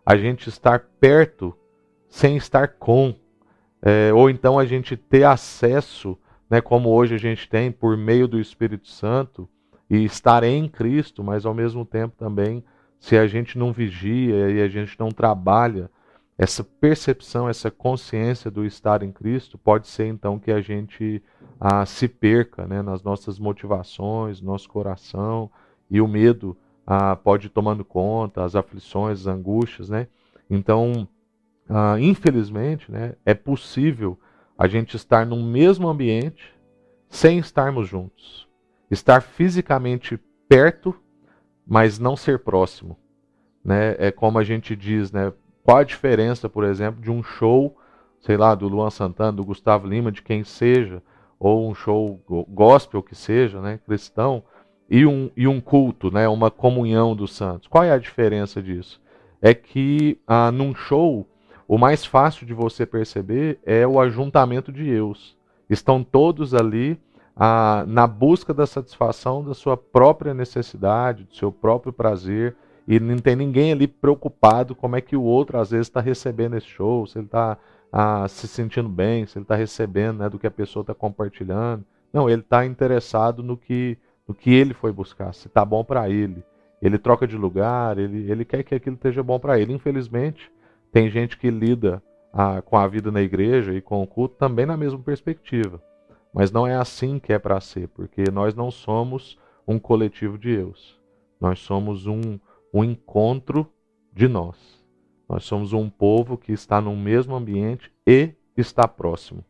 a 0.03 0.17
gente 0.17 0.49
estar 0.49 0.87
perto 0.99 1.55
sem 2.09 2.35
estar 2.35 2.67
com. 2.79 3.13
É, 3.79 4.11
ou 4.11 4.27
então 4.27 4.57
a 4.57 4.65
gente 4.65 4.97
ter 4.97 5.23
acesso, 5.23 6.17
né, 6.49 6.61
como 6.61 6.89
hoje 6.89 7.13
a 7.13 7.19
gente 7.19 7.47
tem, 7.47 7.71
por 7.71 7.95
meio 7.95 8.27
do 8.27 8.39
Espírito 8.39 8.87
Santo, 8.87 9.47
e 9.87 10.03
estar 10.03 10.43
em 10.43 10.67
Cristo, 10.67 11.23
mas 11.23 11.45
ao 11.45 11.53
mesmo 11.53 11.85
tempo 11.85 12.15
também, 12.17 12.63
se 12.99 13.15
a 13.15 13.27
gente 13.27 13.55
não 13.55 13.71
vigia 13.71 14.49
e 14.49 14.63
a 14.63 14.67
gente 14.67 14.99
não 14.99 15.09
trabalha 15.09 15.91
essa 16.37 16.63
percepção, 16.63 17.47
essa 17.47 17.71
consciência 17.71 18.51
do 18.51 18.65
estar 18.65 19.01
em 19.01 19.11
Cristo 19.11 19.57
pode 19.57 19.87
ser 19.87 20.07
então 20.07 20.37
que 20.37 20.51
a 20.51 20.59
gente 20.59 21.23
ah, 21.59 21.85
se 21.85 22.07
perca 22.07 22.67
né, 22.67 22.81
nas 22.81 23.01
nossas 23.03 23.39
motivações, 23.39 24.41
nosso 24.41 24.69
coração, 24.69 25.49
e 25.89 26.01
o 26.01 26.07
medo 26.07 26.57
ah, 26.85 27.15
pode 27.15 27.47
ir 27.47 27.51
tomando 27.51 27.85
conta, 27.85 28.43
as 28.43 28.55
aflições, 28.55 29.21
as 29.21 29.27
angústias. 29.27 29.89
Né? 29.89 30.07
Então, 30.49 31.07
ah, 31.69 31.95
infelizmente, 31.99 32.91
né, 32.91 33.15
é 33.25 33.33
possível 33.33 34.19
a 34.57 34.67
gente 34.67 34.95
estar 34.95 35.25
no 35.25 35.41
mesmo 35.41 35.87
ambiente 35.87 36.53
sem 37.09 37.39
estarmos 37.39 37.87
juntos. 37.87 38.45
Estar 38.91 39.21
fisicamente 39.21 40.19
perto, 40.49 40.93
mas 41.65 41.97
não 41.97 42.17
ser 42.17 42.39
próximo. 42.39 42.97
Né? 43.63 43.95
É 43.97 44.11
como 44.11 44.37
a 44.37 44.43
gente 44.43 44.75
diz, 44.75 45.11
né? 45.11 45.33
Qual 45.65 45.77
a 45.77 45.83
diferença, 45.83 46.47
por 46.47 46.63
exemplo, 46.63 47.01
de 47.01 47.09
um 47.09 47.23
show, 47.23 47.75
sei 48.19 48.37
lá, 48.37 48.53
do 48.53 48.67
Luan 48.67 48.91
Santana, 48.91 49.31
do 49.31 49.43
Gustavo 49.43 49.87
Lima, 49.87 50.11
de 50.11 50.21
quem 50.21 50.43
seja, 50.43 51.01
ou 51.39 51.67
um 51.67 51.73
show 51.73 52.21
gospel 52.47 53.01
que 53.01 53.15
seja, 53.15 53.59
né, 53.59 53.79
cristão, 53.83 54.43
e 54.87 55.07
um, 55.07 55.31
e 55.35 55.47
um 55.47 55.59
culto, 55.59 56.11
né, 56.11 56.27
uma 56.27 56.51
comunhão 56.51 57.15
dos 57.15 57.33
santos. 57.33 57.67
Qual 57.67 57.83
é 57.83 57.89
a 57.89 57.97
diferença 57.97 58.61
disso? 58.61 59.01
É 59.41 59.55
que 59.55 60.19
ah, 60.27 60.51
num 60.51 60.75
show, 60.75 61.27
o 61.67 61.79
mais 61.79 62.05
fácil 62.05 62.45
de 62.45 62.53
você 62.53 62.85
perceber 62.85 63.57
é 63.65 63.87
o 63.87 63.99
ajuntamento 63.99 64.71
de 64.71 64.87
eus. 64.87 65.35
Estão 65.67 66.03
todos 66.03 66.53
ali 66.53 66.95
ah, 67.35 67.83
na 67.87 68.05
busca 68.05 68.53
da 68.53 68.67
satisfação 68.67 69.43
da 69.43 69.55
sua 69.55 69.75
própria 69.75 70.31
necessidade, 70.31 71.23
do 71.23 71.35
seu 71.35 71.51
próprio 71.51 71.91
prazer, 71.91 72.55
e 72.87 72.99
não 72.99 73.17
tem 73.17 73.35
ninguém 73.35 73.71
ali 73.71 73.87
preocupado 73.87 74.75
como 74.75 74.95
é 74.95 75.01
que 75.01 75.15
o 75.15 75.23
outro 75.23 75.57
às 75.57 75.71
vezes 75.71 75.87
está 75.87 75.99
recebendo 75.99 76.55
esse 76.55 76.67
show, 76.67 77.05
se 77.07 77.17
ele 77.17 77.25
está 77.25 77.57
ah, 77.91 78.27
se 78.27 78.47
sentindo 78.47 78.89
bem, 78.89 79.25
se 79.25 79.37
ele 79.37 79.43
está 79.43 79.55
recebendo 79.55 80.19
né, 80.19 80.29
do 80.29 80.37
que 80.37 80.45
a 80.45 80.51
pessoa 80.51 80.81
está 80.81 80.93
compartilhando. 80.93 81.83
Não, 82.13 82.29
ele 82.29 82.41
está 82.41 82.65
interessado 82.65 83.41
no 83.41 83.57
que, 83.57 83.97
no 84.27 84.35
que 84.35 84.53
ele 84.53 84.73
foi 84.73 84.91
buscar, 84.91 85.33
se 85.33 85.47
está 85.47 85.65
bom 85.65 85.83
para 85.83 86.09
ele. 86.09 86.43
Ele 86.81 86.97
troca 86.97 87.25
de 87.25 87.37
lugar, 87.37 87.97
ele, 87.97 88.29
ele 88.29 88.45
quer 88.45 88.63
que 88.63 88.75
aquilo 88.75 88.95
esteja 88.95 89.23
bom 89.23 89.39
para 89.39 89.59
ele. 89.59 89.73
Infelizmente, 89.73 90.51
tem 90.91 91.09
gente 91.09 91.37
que 91.37 91.49
lida 91.49 92.03
ah, 92.31 92.61
com 92.61 92.77
a 92.77 92.87
vida 92.87 93.11
na 93.11 93.21
igreja 93.21 93.73
e 93.73 93.81
com 93.81 94.03
o 94.03 94.07
culto 94.07 94.35
também 94.35 94.65
na 94.65 94.77
mesma 94.77 94.99
perspectiva. 94.99 95.81
Mas 96.33 96.51
não 96.51 96.67
é 96.67 96.75
assim 96.75 97.17
que 97.17 97.31
é 97.31 97.39
para 97.39 97.61
ser, 97.61 97.87
porque 97.87 98.25
nós 98.31 98.53
não 98.53 98.69
somos 98.69 99.39
um 99.65 99.79
coletivo 99.79 100.37
de 100.37 100.51
eus. 100.51 100.99
Nós 101.39 101.59
somos 101.59 102.07
um, 102.07 102.37
um 102.75 102.83
encontro 102.83 103.71
de 104.13 104.27
nós. 104.27 104.57
Nós 105.29 105.45
somos 105.45 105.71
um 105.71 105.89
povo 105.89 106.37
que 106.37 106.51
está 106.51 106.81
no 106.81 106.93
mesmo 106.93 107.33
ambiente 107.33 107.89
e 108.05 108.31
está 108.57 108.85
próximo. 108.85 109.45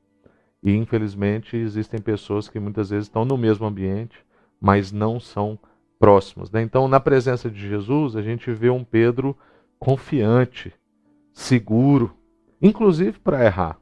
E 0.61 0.75
infelizmente 0.75 1.57
existem 1.57 1.99
pessoas 1.99 2.47
que 2.47 2.59
muitas 2.59 2.91
vezes 2.91 3.07
estão 3.07 3.25
no 3.25 3.35
mesmo 3.35 3.65
ambiente, 3.65 4.15
mas 4.61 4.91
não 4.91 5.19
são 5.19 5.57
próximos. 5.97 6.51
Né? 6.51 6.61
Então, 6.61 6.87
na 6.87 6.99
presença 6.99 7.49
de 7.49 7.67
Jesus, 7.67 8.15
a 8.15 8.21
gente 8.21 8.51
vê 8.51 8.69
um 8.69 8.83
Pedro 8.83 9.35
confiante, 9.79 10.71
seguro, 11.33 12.15
inclusive 12.61 13.19
para 13.19 13.43
errar. 13.43 13.79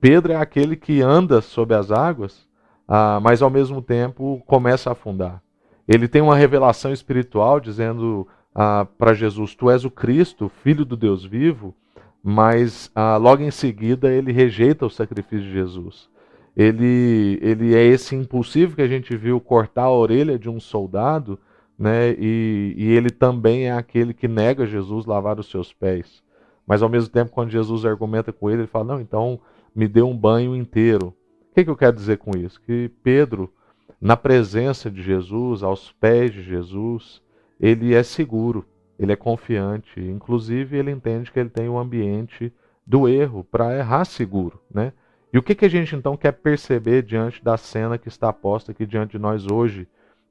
Pedro 0.00 0.32
é 0.32 0.36
aquele 0.36 0.76
que 0.76 1.02
anda 1.02 1.42
sob 1.42 1.74
as 1.74 1.90
águas, 1.90 2.48
ah, 2.88 3.20
mas 3.22 3.42
ao 3.42 3.50
mesmo 3.50 3.82
tempo 3.82 4.42
começa 4.46 4.88
a 4.88 4.92
afundar. 4.94 5.42
Ele 5.86 6.08
tem 6.08 6.22
uma 6.22 6.36
revelação 6.36 6.90
espiritual 6.90 7.60
dizendo 7.60 8.26
ah, 8.54 8.86
para 8.98 9.14
Jesus: 9.14 9.54
Tu 9.54 9.70
és 9.70 9.84
o 9.84 9.90
Cristo, 9.90 10.50
filho 10.62 10.84
do 10.84 10.96
Deus 10.96 11.24
vivo, 11.24 11.74
mas 12.22 12.90
ah, 12.94 13.16
logo 13.16 13.42
em 13.42 13.50
seguida 13.50 14.12
ele 14.12 14.32
rejeita 14.32 14.86
o 14.86 14.90
sacrifício 14.90 15.46
de 15.46 15.52
Jesus. 15.52 16.10
Ele, 16.56 17.38
ele 17.40 17.74
é 17.74 17.82
esse 17.82 18.14
impulsivo 18.14 18.76
que 18.76 18.82
a 18.82 18.88
gente 18.88 19.16
viu 19.16 19.40
cortar 19.40 19.84
a 19.84 19.92
orelha 19.92 20.38
de 20.38 20.50
um 20.50 20.60
soldado, 20.60 21.38
né? 21.78 22.14
E, 22.18 22.74
e 22.76 22.92
ele 22.92 23.08
também 23.08 23.68
é 23.68 23.72
aquele 23.72 24.12
que 24.12 24.28
nega 24.28 24.66
Jesus 24.66 25.06
lavar 25.06 25.40
os 25.40 25.50
seus 25.50 25.72
pés. 25.72 26.22
Mas 26.66 26.82
ao 26.82 26.88
mesmo 26.88 27.10
tempo, 27.10 27.32
quando 27.32 27.50
Jesus 27.50 27.86
argumenta 27.86 28.32
com 28.32 28.50
ele, 28.50 28.62
ele 28.62 28.66
fala: 28.66 28.84
Não, 28.84 29.00
então 29.00 29.40
me 29.74 29.88
dê 29.88 30.02
um 30.02 30.16
banho 30.16 30.54
inteiro. 30.54 31.08
O 31.50 31.54
que, 31.54 31.64
que 31.64 31.70
eu 31.70 31.76
quero 31.76 31.96
dizer 31.96 32.18
com 32.18 32.36
isso? 32.36 32.60
Que 32.60 32.90
Pedro, 33.02 33.52
na 34.00 34.16
presença 34.16 34.90
de 34.90 35.02
Jesus, 35.02 35.62
aos 35.62 35.90
pés 35.92 36.32
de 36.32 36.42
Jesus, 36.42 37.21
ele 37.62 37.94
é 37.94 38.02
seguro, 38.02 38.66
ele 38.98 39.12
é 39.12 39.16
confiante, 39.16 40.00
inclusive 40.00 40.76
ele 40.76 40.90
entende 40.90 41.30
que 41.30 41.38
ele 41.38 41.48
tem 41.48 41.68
o 41.68 41.74
um 41.74 41.78
ambiente 41.78 42.52
do 42.84 43.08
erro 43.08 43.44
para 43.44 43.78
errar 43.78 44.04
seguro, 44.04 44.60
né? 44.68 44.92
E 45.32 45.38
o 45.38 45.42
que, 45.42 45.54
que 45.54 45.64
a 45.64 45.68
gente 45.68 45.94
então 45.94 46.16
quer 46.16 46.32
perceber 46.32 47.02
diante 47.02 47.42
da 47.42 47.56
cena 47.56 47.96
que 47.96 48.08
está 48.08 48.32
posta 48.32 48.72
aqui 48.72 48.84
diante 48.84 49.12
de 49.12 49.18
nós 49.18 49.46
hoje, 49.46 49.86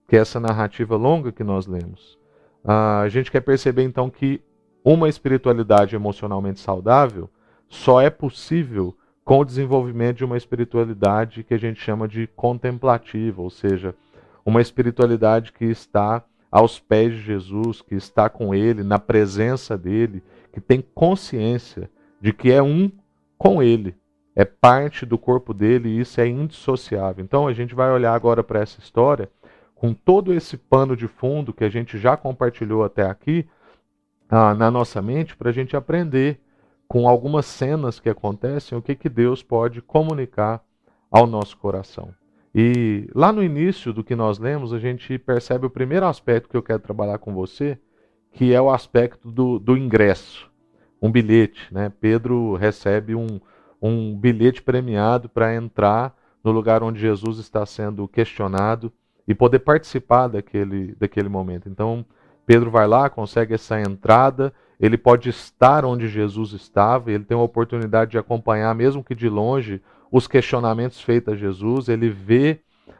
que 0.07 0.15
é 0.17 0.19
essa 0.19 0.39
narrativa 0.39 0.95
longa 0.97 1.31
que 1.31 1.43
nós 1.43 1.65
lemos? 1.65 2.19
Ah, 2.63 2.99
a 2.99 3.09
gente 3.09 3.31
quer 3.31 3.41
perceber 3.41 3.83
então 3.83 4.09
que 4.09 4.41
uma 4.83 5.07
espiritualidade 5.07 5.95
emocionalmente 5.95 6.59
saudável 6.59 7.29
só 7.67 8.01
é 8.01 8.09
possível 8.09 8.95
com 9.23 9.39
o 9.39 9.45
desenvolvimento 9.45 10.17
de 10.17 10.25
uma 10.25 10.37
espiritualidade 10.37 11.43
que 11.43 11.53
a 11.53 11.57
gente 11.57 11.79
chama 11.79 12.07
de 12.07 12.27
contemplativa, 12.35 13.41
ou 13.41 13.49
seja, 13.49 13.95
uma 14.45 14.61
espiritualidade 14.61 15.51
que 15.53 15.65
está 15.65 16.23
aos 16.51 16.79
pés 16.79 17.13
de 17.13 17.21
Jesus, 17.21 17.81
que 17.81 17.95
está 17.95 18.29
com 18.29 18.53
Ele, 18.53 18.83
na 18.83 18.99
presença 18.99 19.77
dele, 19.77 20.21
que 20.51 20.59
tem 20.59 20.83
consciência 20.93 21.89
de 22.19 22.33
que 22.33 22.51
é 22.51 22.61
um 22.61 22.91
com 23.37 23.63
Ele, 23.63 23.95
é 24.35 24.43
parte 24.45 25.05
do 25.05 25.17
corpo 25.17 25.53
dele 25.53 25.89
e 25.89 25.99
isso 25.99 26.19
é 26.19 26.27
indissociável. 26.27 27.23
Então 27.23 27.47
a 27.47 27.53
gente 27.53 27.73
vai 27.73 27.91
olhar 27.91 28.13
agora 28.13 28.43
para 28.43 28.59
essa 28.59 28.79
história 28.79 29.29
com 29.75 29.93
todo 29.93 30.33
esse 30.33 30.57
pano 30.57 30.95
de 30.95 31.07
fundo 31.07 31.53
que 31.53 31.63
a 31.63 31.69
gente 31.69 31.97
já 31.97 32.15
compartilhou 32.15 32.83
até 32.83 33.03
aqui 33.03 33.47
ah, 34.29 34.53
na 34.53 34.69
nossa 34.69 35.01
mente 35.01 35.35
para 35.35 35.49
a 35.49 35.53
gente 35.53 35.75
aprender 35.75 36.39
com 36.87 37.07
algumas 37.07 37.45
cenas 37.45 37.99
que 37.99 38.09
acontecem 38.09 38.77
o 38.77 38.81
que, 38.81 38.95
que 38.95 39.09
Deus 39.09 39.41
pode 39.41 39.81
comunicar 39.81 40.63
ao 41.09 41.25
nosso 41.25 41.57
coração. 41.57 42.13
E 42.53 43.09
lá 43.15 43.31
no 43.31 43.43
início 43.43 43.93
do 43.93 44.03
que 44.03 44.15
nós 44.15 44.37
lemos, 44.37 44.73
a 44.73 44.79
gente 44.79 45.17
percebe 45.17 45.65
o 45.65 45.69
primeiro 45.69 46.05
aspecto 46.05 46.49
que 46.49 46.57
eu 46.57 46.63
quero 46.63 46.79
trabalhar 46.79 47.17
com 47.17 47.33
você, 47.33 47.77
que 48.33 48.53
é 48.53 48.61
o 48.61 48.69
aspecto 48.69 49.29
do, 49.31 49.57
do 49.57 49.77
ingresso, 49.77 50.49
um 51.01 51.11
bilhete. 51.11 51.73
Né? 51.73 51.91
Pedro 52.01 52.55
recebe 52.55 53.15
um, 53.15 53.39
um 53.81 54.17
bilhete 54.17 54.61
premiado 54.61 55.29
para 55.29 55.55
entrar 55.55 56.15
no 56.43 56.51
lugar 56.51 56.83
onde 56.83 56.99
Jesus 56.99 57.37
está 57.37 57.65
sendo 57.65 58.07
questionado 58.07 58.91
e 59.27 59.33
poder 59.33 59.59
participar 59.59 60.27
daquele, 60.27 60.95
daquele 60.95 61.29
momento. 61.29 61.69
Então, 61.69 62.05
Pedro 62.45 62.69
vai 62.69 62.87
lá, 62.87 63.09
consegue 63.09 63.53
essa 63.53 63.79
entrada, 63.79 64.53
ele 64.79 64.97
pode 64.97 65.29
estar 65.29 65.85
onde 65.85 66.07
Jesus 66.07 66.53
estava, 66.53 67.11
ele 67.11 67.23
tem 67.23 67.37
a 67.37 67.41
oportunidade 67.41 68.11
de 68.11 68.17
acompanhar, 68.17 68.73
mesmo 68.73 69.03
que 69.03 69.13
de 69.13 69.29
longe, 69.29 69.81
os 70.11 70.27
questionamentos 70.27 71.01
feitos 71.01 71.33
a 71.33 71.37
Jesus, 71.37 71.87
ele 71.87 72.09
vê 72.09 72.59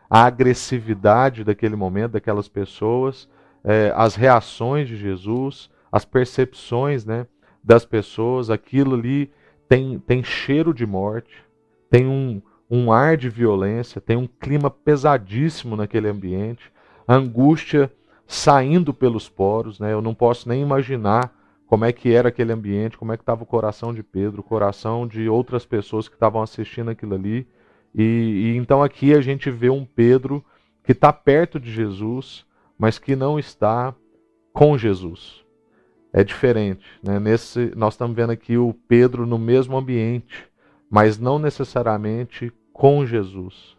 a 0.10 0.26
agressividade 0.26 1.44
daquele 1.44 1.76
momento, 1.76 2.14
daquelas 2.14 2.48
pessoas, 2.48 3.28
é, 3.64 3.94
as 3.96 4.16
reações 4.16 4.88
de 4.88 4.96
Jesus, 4.96 5.70
as 5.92 6.06
percepções 6.06 7.06
né, 7.06 7.28
das 7.64 7.86
pessoas, 7.86 8.50
aquilo 8.50 8.96
ali 8.96 9.32
tem, 9.68 10.00
tem 10.00 10.24
cheiro 10.24 10.74
de 10.74 10.86
morte, 10.86 11.44
tem 11.90 12.08
um, 12.08 12.42
um 12.70 12.92
ar 12.92 13.18
de 13.18 13.30
violência, 13.30 14.00
tem 14.00 14.16
um 14.16 14.28
clima 14.28 14.70
pesadíssimo 14.70 15.76
naquele 15.76 16.08
ambiente, 16.08 16.72
angústia 17.08 17.92
saindo 18.26 18.94
pelos 18.94 19.28
poros, 19.28 19.78
né? 19.78 19.92
Eu 19.92 20.02
não 20.02 20.14
posso 20.14 20.48
nem 20.48 20.62
imaginar 20.62 21.34
como 21.72 21.86
é 21.86 21.94
que 21.94 22.12
era 22.12 22.28
aquele 22.28 22.52
ambiente, 22.52 22.98
como 22.98 23.14
é 23.14 23.16
que 23.16 23.24
estava 23.24 23.44
o 23.44 23.46
coração 23.46 23.94
de 23.94 24.04
Pedro, 24.04 24.42
o 24.42 24.44
coração 24.44 25.08
de 25.08 25.30
outras 25.30 25.66
pessoas 25.66 26.10
que 26.10 26.16
estavam 26.16 26.42
assistindo 26.42 26.92
aquilo 26.92 27.16
ali. 27.16 27.48
E, 27.96 28.04
e 28.04 28.58
então 28.58 28.84
aqui 28.84 29.14
a 29.14 29.22
gente 29.22 29.50
vê 29.50 29.70
um 29.70 29.86
Pedro 29.86 30.44
que 30.84 30.92
está 30.92 31.14
perto 31.14 31.62
de 31.62 31.72
Jesus, 31.72 32.46
mas 32.78 33.00
que 33.00 33.16
não 33.16 33.40
está 33.40 33.96
com 34.52 34.78
Jesus. 34.78 35.46
É 36.12 36.26
diferente. 36.26 36.86
Né? 37.02 37.22
Nesse, 37.22 37.72
nós 37.74 37.94
estamos 37.94 38.18
vendo 38.18 38.32
aqui 38.32 38.58
o 38.58 38.74
Pedro 38.90 39.26
no 39.26 39.40
mesmo 39.40 39.78
ambiente, 39.78 40.46
mas 40.90 41.18
não 41.18 41.40
necessariamente 41.40 42.52
com 42.74 43.06
Jesus. 43.06 43.78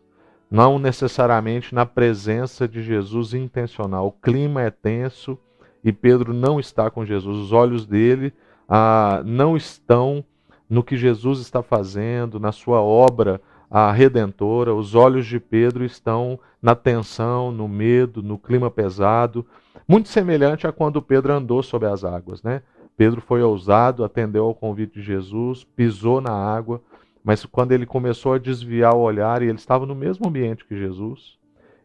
Não 0.50 0.78
necessariamente 0.78 1.74
na 1.74 1.84
presença 1.84 2.66
de 2.66 2.82
Jesus 2.82 3.34
intencional. 3.34 4.06
O 4.06 4.12
clima 4.12 4.62
é 4.62 4.70
tenso 4.70 5.38
e 5.84 5.92
Pedro 5.92 6.32
não 6.32 6.60
está 6.60 6.90
com 6.90 7.04
Jesus. 7.04 7.38
Os 7.38 7.52
olhos 7.52 7.86
dele 7.86 8.32
ah, 8.68 9.22
não 9.24 9.56
estão 9.56 10.24
no 10.68 10.82
que 10.82 10.96
Jesus 10.96 11.40
está 11.40 11.62
fazendo, 11.62 12.40
na 12.40 12.52
sua 12.52 12.80
obra 12.80 13.40
a 13.70 13.90
redentora. 13.90 14.74
Os 14.74 14.94
olhos 14.94 15.26
de 15.26 15.40
Pedro 15.40 15.84
estão 15.84 16.38
na 16.60 16.74
tensão, 16.74 17.50
no 17.50 17.66
medo, 17.66 18.22
no 18.22 18.38
clima 18.38 18.70
pesado, 18.70 19.44
muito 19.88 20.08
semelhante 20.08 20.66
a 20.66 20.72
quando 20.72 21.02
Pedro 21.02 21.32
andou 21.32 21.62
sobre 21.62 21.88
as 21.88 22.04
águas, 22.04 22.42
né? 22.42 22.62
Pedro 22.96 23.20
foi 23.20 23.42
ousado, 23.42 24.04
atendeu 24.04 24.44
ao 24.44 24.54
convite 24.54 25.00
de 25.00 25.02
Jesus, 25.02 25.64
pisou 25.64 26.20
na 26.20 26.32
água, 26.32 26.80
mas 27.24 27.44
quando 27.44 27.72
ele 27.72 27.86
começou 27.86 28.34
a 28.34 28.38
desviar 28.38 28.94
o 28.94 29.00
olhar, 29.00 29.42
e 29.42 29.46
ele 29.46 29.58
estava 29.58 29.86
no 29.86 29.94
mesmo 29.94 30.28
ambiente 30.28 30.64
que 30.64 30.76
Jesus, 30.76 31.36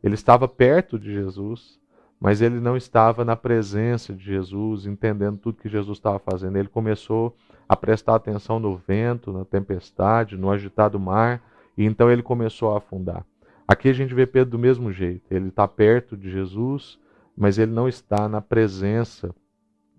ele 0.04 0.16
estava 0.16 0.48
perto 0.48 1.00
de 1.00 1.12
Jesus, 1.12 1.80
mas 2.20 2.42
ele 2.42 2.60
não 2.60 2.76
estava 2.76 3.24
na 3.24 3.36
presença 3.36 4.14
de 4.14 4.24
Jesus, 4.24 4.86
entendendo 4.86 5.38
tudo 5.38 5.62
que 5.62 5.70
Jesus 5.70 5.98
estava 5.98 6.20
fazendo. 6.20 6.58
Ele 6.58 6.68
começou 6.68 7.36
a 7.70 7.76
prestar 7.76 8.16
atenção 8.16 8.60
no 8.60 8.76
vento, 8.76 9.32
na 9.32 9.46
tempestade, 9.46 10.38
no 10.38 10.50
agitado 10.50 11.00
mar, 11.00 11.42
e 11.78 11.86
então 11.86 12.10
ele 12.10 12.24
começou 12.24 12.74
a 12.74 12.78
afundar. 12.78 13.24
Aqui 13.68 13.90
a 13.90 13.94
gente 13.94 14.14
vê 14.14 14.26
Pedro 14.26 14.52
do 14.52 14.60
mesmo 14.60 14.92
jeito. 14.92 15.26
Ele 15.30 15.50
está 15.50 15.68
perto 15.68 16.16
de 16.16 16.32
Jesus, 16.32 16.98
mas 17.36 17.60
ele 17.60 17.72
não 17.72 17.88
está 17.88 18.28
na 18.28 18.42
presença 18.42 19.36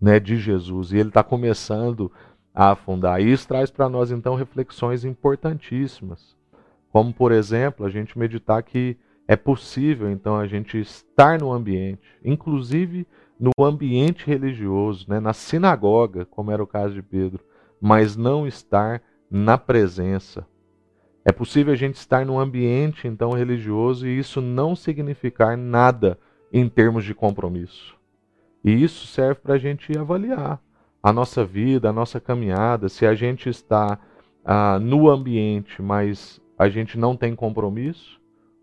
né, 0.01 0.19
de 0.19 0.37
Jesus. 0.37 0.91
E 0.91 0.97
ele 0.97 1.11
está 1.11 1.23
começando 1.23 2.11
a 2.55 2.73
afundar. 2.73 3.21
E 3.21 3.31
isso 3.31 3.47
traz 3.47 3.71
para 3.71 3.89
nós, 3.89 4.11
então, 4.11 4.35
reflexões 4.35 5.05
importantíssimas. 5.05 6.37
Como, 6.91 7.13
por 7.13 7.31
exemplo, 7.31 7.85
a 7.85 7.91
gente 7.91 8.19
meditar 8.19 8.63
que 8.63 8.97
é 9.29 9.37
possível, 9.37 10.11
então, 10.11 10.37
a 10.37 10.47
gente 10.47 10.81
estar 10.81 11.39
no 11.39 11.53
ambiente, 11.53 12.01
inclusive 12.25 13.07
no 13.39 13.53
ambiente 13.61 14.27
religioso, 14.27 15.05
né, 15.07 15.21
na 15.21 15.35
sinagoga, 15.35 16.25
como 16.25 16.51
era 16.51 16.63
o 16.63 16.67
caso 16.67 16.95
de 16.95 17.03
Pedro, 17.03 17.45
mas 17.79 18.17
não 18.17 18.47
estar 18.47 19.03
na 19.31 19.59
presença. 19.59 20.47
É 21.27 21.31
possível 21.31 21.75
a 21.75 21.77
gente 21.77 21.97
estar 21.97 22.25
num 22.25 22.41
ambiente, 22.41 23.07
então, 23.07 23.33
religioso 23.33 24.09
e 24.09 24.19
isso 24.19 24.41
não 24.41 24.75
significar 24.75 25.59
nada 25.59 26.19
em 26.51 26.67
termos 26.67 27.05
de 27.05 27.15
compromisso. 27.15 27.95
E 28.65 28.83
isso 28.83 29.07
serve 29.07 29.41
para 29.41 29.55
a 29.55 29.59
gente 29.59 29.97
avaliar 29.97 30.59
a 31.03 31.13
nossa 31.13 31.45
vida, 31.45 31.91
a 31.91 31.93
nossa 31.93 32.19
caminhada, 32.19 32.89
se 32.89 33.07
a 33.07 33.15
gente 33.15 33.51
está 33.51 33.99
ah, 34.43 34.79
no 34.81 35.09
ambiente, 35.09 35.83
mas 35.83 36.41
a 36.59 36.69
gente 36.71 36.99
não 36.99 37.15
tem 37.15 37.37
compromisso, 37.37 38.18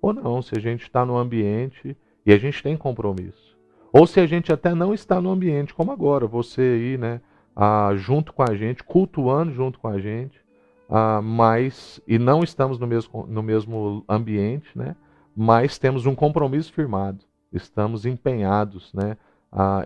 ou 0.05 0.13
não, 0.13 0.39
se 0.39 0.55
a 0.55 0.61
gente 0.61 0.83
está 0.83 1.03
no 1.03 1.17
ambiente 1.17 1.97
e 2.23 2.31
a 2.31 2.37
gente 2.37 2.61
tem 2.61 2.77
compromisso. 2.77 3.57
Ou 3.91 4.05
se 4.05 4.19
a 4.19 4.27
gente 4.27 4.53
até 4.53 4.75
não 4.75 4.93
está 4.93 5.19
no 5.19 5.31
ambiente, 5.31 5.73
como 5.73 5.91
agora, 5.91 6.27
você 6.27 6.61
aí, 6.61 6.97
né, 6.97 7.21
ah, 7.55 7.91
junto 7.95 8.31
com 8.31 8.43
a 8.43 8.53
gente, 8.53 8.83
cultuando 8.83 9.51
junto 9.51 9.79
com 9.79 9.87
a 9.87 9.97
gente, 9.99 10.39
ah, 10.87 11.21
mas, 11.23 11.99
e 12.07 12.19
não 12.19 12.43
estamos 12.43 12.77
no 12.77 12.85
mesmo, 12.85 13.25
no 13.27 13.41
mesmo 13.41 14.05
ambiente, 14.07 14.69
né, 14.77 14.95
mas 15.35 15.79
temos 15.79 16.05
um 16.05 16.13
compromisso 16.13 16.71
firmado, 16.71 17.25
estamos 17.51 18.05
empenhados, 18.05 18.93
né, 18.93 19.17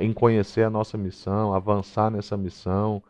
em 0.02 0.12
conhecer 0.12 0.64
a 0.64 0.70
nossa 0.70 0.98
missão, 0.98 1.54
avançar 1.54 2.10
nessa 2.10 2.36
missão 2.36 3.04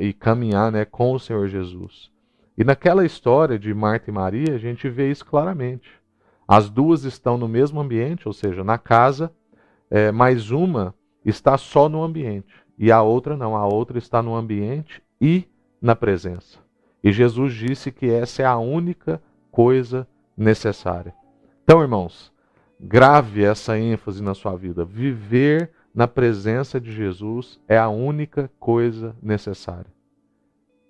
e 0.00 0.12
caminhar 0.14 0.72
né, 0.72 0.86
com 0.86 1.12
o 1.12 1.20
Senhor 1.20 1.46
Jesus. 1.48 2.10
E 2.56 2.64
naquela 2.64 3.04
história 3.04 3.58
de 3.58 3.74
Marta 3.74 4.10
e 4.10 4.12
Maria, 4.12 4.54
a 4.54 4.58
gente 4.58 4.88
vê 4.88 5.10
isso 5.10 5.26
claramente. 5.26 5.88
As 6.46 6.70
duas 6.70 7.04
estão 7.04 7.36
no 7.36 7.48
mesmo 7.48 7.80
ambiente, 7.80 8.26
ou 8.26 8.32
seja, 8.32 8.62
na 8.62 8.78
casa, 8.78 9.32
é, 9.90 10.12
mas 10.12 10.50
uma 10.50 10.94
está 11.24 11.58
só 11.58 11.88
no 11.88 12.02
ambiente 12.02 12.54
e 12.78 12.92
a 12.92 13.02
outra 13.02 13.36
não, 13.36 13.56
a 13.56 13.66
outra 13.66 13.98
está 13.98 14.22
no 14.22 14.34
ambiente 14.34 15.02
e 15.20 15.48
na 15.80 15.96
presença. 15.96 16.58
E 17.02 17.12
Jesus 17.12 17.54
disse 17.54 17.90
que 17.90 18.06
essa 18.08 18.42
é 18.42 18.44
a 18.44 18.58
única 18.58 19.20
coisa 19.50 20.06
necessária. 20.36 21.14
Então, 21.64 21.80
irmãos, 21.80 22.32
Grave 22.78 23.42
essa 23.42 23.78
ênfase 23.78 24.22
na 24.22 24.34
sua 24.34 24.54
vida. 24.54 24.84
Viver 24.84 25.70
na 25.94 26.06
presença 26.06 26.78
de 26.78 26.92
Jesus 26.92 27.58
é 27.66 27.78
a 27.78 27.88
única 27.88 28.50
coisa 28.60 29.16
necessária. 29.22 29.90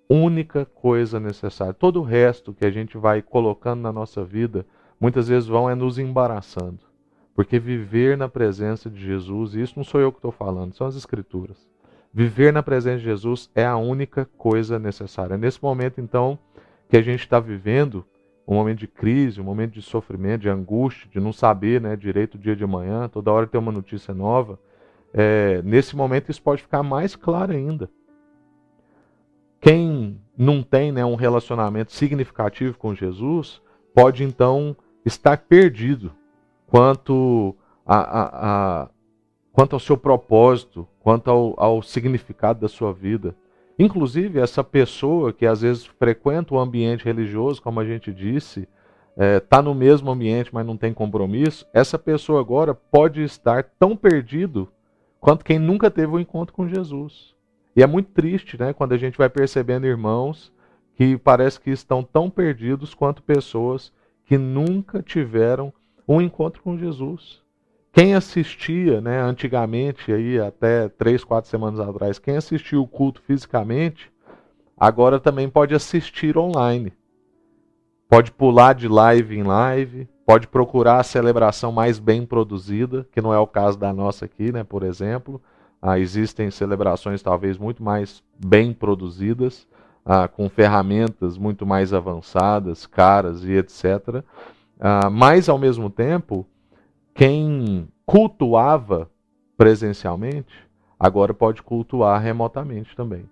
Única 0.09 0.65
coisa 0.65 1.19
necessária. 1.19 1.73
Todo 1.73 2.01
o 2.01 2.03
resto 2.03 2.53
que 2.53 2.65
a 2.65 2.69
gente 2.69 2.97
vai 2.97 3.21
colocando 3.21 3.81
na 3.81 3.91
nossa 3.91 4.23
vida, 4.23 4.65
muitas 4.99 5.27
vezes 5.27 5.47
vão 5.47 5.69
é 5.69 5.75
nos 5.75 5.97
embaraçando. 5.97 6.79
Porque 7.35 7.59
viver 7.59 8.17
na 8.17 8.27
presença 8.27 8.89
de 8.89 8.99
Jesus, 8.99 9.53
e 9.53 9.61
isso 9.61 9.73
não 9.77 9.83
sou 9.83 10.01
eu 10.01 10.11
que 10.11 10.17
estou 10.17 10.31
falando, 10.31 10.73
são 10.73 10.87
as 10.87 10.95
Escrituras. 10.95 11.67
Viver 12.11 12.51
na 12.51 12.63
presença 12.63 12.97
de 12.97 13.03
Jesus 13.03 13.49
é 13.53 13.65
a 13.65 13.77
única 13.77 14.27
coisa 14.37 14.79
necessária. 14.79 15.37
Nesse 15.37 15.61
momento, 15.61 16.01
então, 16.01 16.39
que 16.89 16.97
a 16.97 17.01
gente 17.01 17.19
está 17.19 17.39
vivendo, 17.39 18.03
um 18.47 18.55
momento 18.55 18.79
de 18.79 18.87
crise, 18.87 19.39
um 19.39 19.43
momento 19.43 19.73
de 19.73 19.81
sofrimento, 19.81 20.41
de 20.41 20.49
angústia, 20.49 21.07
de 21.11 21.19
não 21.19 21.31
saber 21.31 21.79
né, 21.79 21.95
direito 21.95 22.35
o 22.35 22.39
dia 22.39 22.55
de 22.55 22.63
amanhã, 22.63 23.07
toda 23.07 23.31
hora 23.31 23.45
tem 23.45 23.59
uma 23.59 23.71
notícia 23.71 24.13
nova, 24.13 24.57
é, 25.13 25.61
nesse 25.63 25.95
momento 25.95 26.31
isso 26.31 26.41
pode 26.41 26.61
ficar 26.61 26.81
mais 26.81 27.15
claro 27.15 27.51
ainda. 27.51 27.89
Quem 29.59 30.19
não 30.37 30.63
tem 30.63 30.91
né, 30.91 31.03
um 31.03 31.15
relacionamento 31.15 31.91
significativo 31.91 32.77
com 32.77 32.95
Jesus 32.95 33.61
pode 33.93 34.23
então 34.23 34.75
estar 35.07 35.37
perdido 35.37 36.11
quanto, 36.67 37.55
a, 37.85 37.97
a, 37.97 38.81
a 38.83 38.89
quanto 39.51 39.73
ao 39.73 39.79
seu 39.79 39.97
propósito, 39.97 40.87
quanto 40.99 41.31
ao, 41.31 41.55
ao 41.57 41.81
significado 41.81 42.59
da 42.59 42.67
sua 42.67 42.93
vida. 42.93 43.33
Inclusive, 43.79 44.39
essa 44.39 44.63
pessoa 44.63 45.31
que 45.31 45.45
às 45.45 45.61
vezes 45.61 45.85
frequenta 45.85 46.53
o 46.53 46.59
ambiente 46.59 47.05
religioso, 47.05 47.61
como 47.61 47.79
a 47.79 47.85
gente 47.85 48.11
disse, 48.11 48.61
está 48.61 49.23
é, 49.23 49.39
tá 49.39 49.61
no 49.61 49.73
mesmo 49.73 50.11
ambiente, 50.11 50.53
mas 50.53 50.65
não 50.65 50.75
tem 50.75 50.93
compromisso, 50.93 51.65
essa 51.73 51.97
pessoa 51.97 52.39
agora 52.39 52.73
pode 52.73 53.23
estar 53.23 53.63
tão 53.79 53.95
perdido 53.95 54.67
quanto 55.19 55.45
quem 55.45 55.57
nunca 55.57 55.89
teve 55.89 56.11
um 56.11 56.19
encontro 56.19 56.53
com 56.53 56.67
Jesus. 56.67 57.35
E 57.75 57.81
é 57.83 57.87
muito 57.87 58.11
triste, 58.11 58.59
né, 58.59 58.73
quando 58.73 58.93
a 58.93 58.97
gente 58.97 59.17
vai 59.17 59.29
percebendo 59.29 59.85
irmãos 59.85 60.51
que 60.95 61.15
parece 61.15 61.59
que 61.59 61.69
estão 61.69 62.03
tão 62.03 62.27
perdidos 62.27 62.95
quanto 62.95 63.21
pessoas 63.21 63.93
que 64.27 64.37
nunca 64.37 65.01
tiveram 65.01 65.73
um 66.05 66.21
encontro 66.21 66.61
com 66.61 66.77
Jesus. 66.77 67.41
Quem 67.93 68.13
assistia, 68.13 69.01
né, 69.01 69.19
antigamente, 69.21 70.11
aí, 70.11 70.37
até 70.39 70.89
três, 70.89 71.23
quatro 71.23 71.49
semanas 71.49 71.79
atrás, 71.79 72.19
quem 72.19 72.35
assistia 72.35 72.79
o 72.79 72.87
culto 72.87 73.21
fisicamente, 73.21 74.11
agora 74.77 75.19
também 75.19 75.49
pode 75.49 75.73
assistir 75.73 76.37
online. 76.37 76.93
Pode 78.09 78.31
pular 78.31 78.73
de 78.73 78.87
live 78.87 79.37
em 79.37 79.43
live, 79.43 80.07
pode 80.25 80.47
procurar 80.47 80.99
a 80.99 81.03
celebração 81.03 81.71
mais 81.71 81.97
bem 81.97 82.25
produzida, 82.25 83.07
que 83.11 83.21
não 83.21 83.33
é 83.33 83.39
o 83.39 83.47
caso 83.47 83.79
da 83.79 83.91
nossa 83.93 84.25
aqui, 84.25 84.51
né, 84.51 84.63
por 84.63 84.83
exemplo. 84.83 85.41
Ah, 85.81 85.97
existem 85.97 86.51
celebrações 86.51 87.21
talvez 87.23 87.57
muito 87.57 87.81
mais 87.81 88.21
bem 88.45 88.73
produzidas, 88.73 89.65
ah, 90.09 90.25
com 90.25 90.47
ferramentas 90.47 91.37
muito 91.37 91.65
mais 91.65 91.93
avançadas, 91.93 92.85
caras 92.85 93.43
e 93.43 93.51
etc. 93.51 94.23
Ah, 94.79 95.09
mas, 95.09 95.49
ao 95.49 95.57
mesmo 95.57 95.89
tempo, 95.89 96.47
quem 97.13 97.89
cultuava 98.05 99.11
presencialmente, 99.57 100.65
agora 100.97 101.33
pode 101.33 101.61
cultuar 101.61 102.21
remotamente 102.21 102.95
também. 102.95 103.29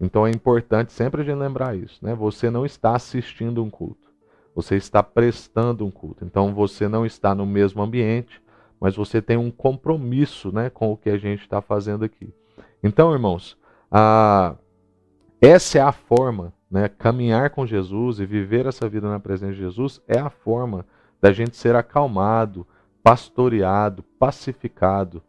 Então 0.00 0.26
é 0.26 0.30
importante 0.30 0.92
sempre 0.92 1.22
a 1.22 1.24
gente 1.24 1.36
lembrar 1.36 1.76
isso, 1.76 1.98
né? 2.04 2.14
Você 2.14 2.50
não 2.50 2.64
está 2.64 2.94
assistindo 2.94 3.62
um 3.62 3.70
culto, 3.70 4.12
você 4.54 4.76
está 4.76 5.02
prestando 5.02 5.84
um 5.84 5.90
culto. 5.90 6.24
Então 6.24 6.54
você 6.54 6.86
não 6.86 7.04
está 7.04 7.34
no 7.34 7.46
mesmo 7.46 7.82
ambiente, 7.82 8.40
mas 8.78 8.94
você 8.94 9.20
tem 9.20 9.36
um 9.36 9.50
compromisso, 9.50 10.52
né, 10.52 10.68
com 10.68 10.92
o 10.92 10.96
que 10.96 11.08
a 11.08 11.16
gente 11.16 11.40
está 11.40 11.60
fazendo 11.60 12.04
aqui. 12.04 12.32
Então, 12.82 13.12
irmãos, 13.12 13.56
a... 13.90 14.54
essa 15.40 15.78
é 15.78 15.80
a 15.80 15.92
forma, 15.92 16.52
né? 16.70 16.88
Caminhar 16.88 17.50
com 17.50 17.66
Jesus 17.66 18.18
e 18.18 18.26
viver 18.26 18.66
essa 18.66 18.88
vida 18.88 19.08
na 19.08 19.20
presença 19.20 19.52
de 19.52 19.58
Jesus 19.58 20.00
é 20.08 20.18
a 20.18 20.30
forma 20.30 20.86
da 21.20 21.32
gente 21.32 21.56
ser 21.56 21.76
acalmado, 21.76 22.66
pastoreado, 23.02 24.02
pacificado. 24.18 25.22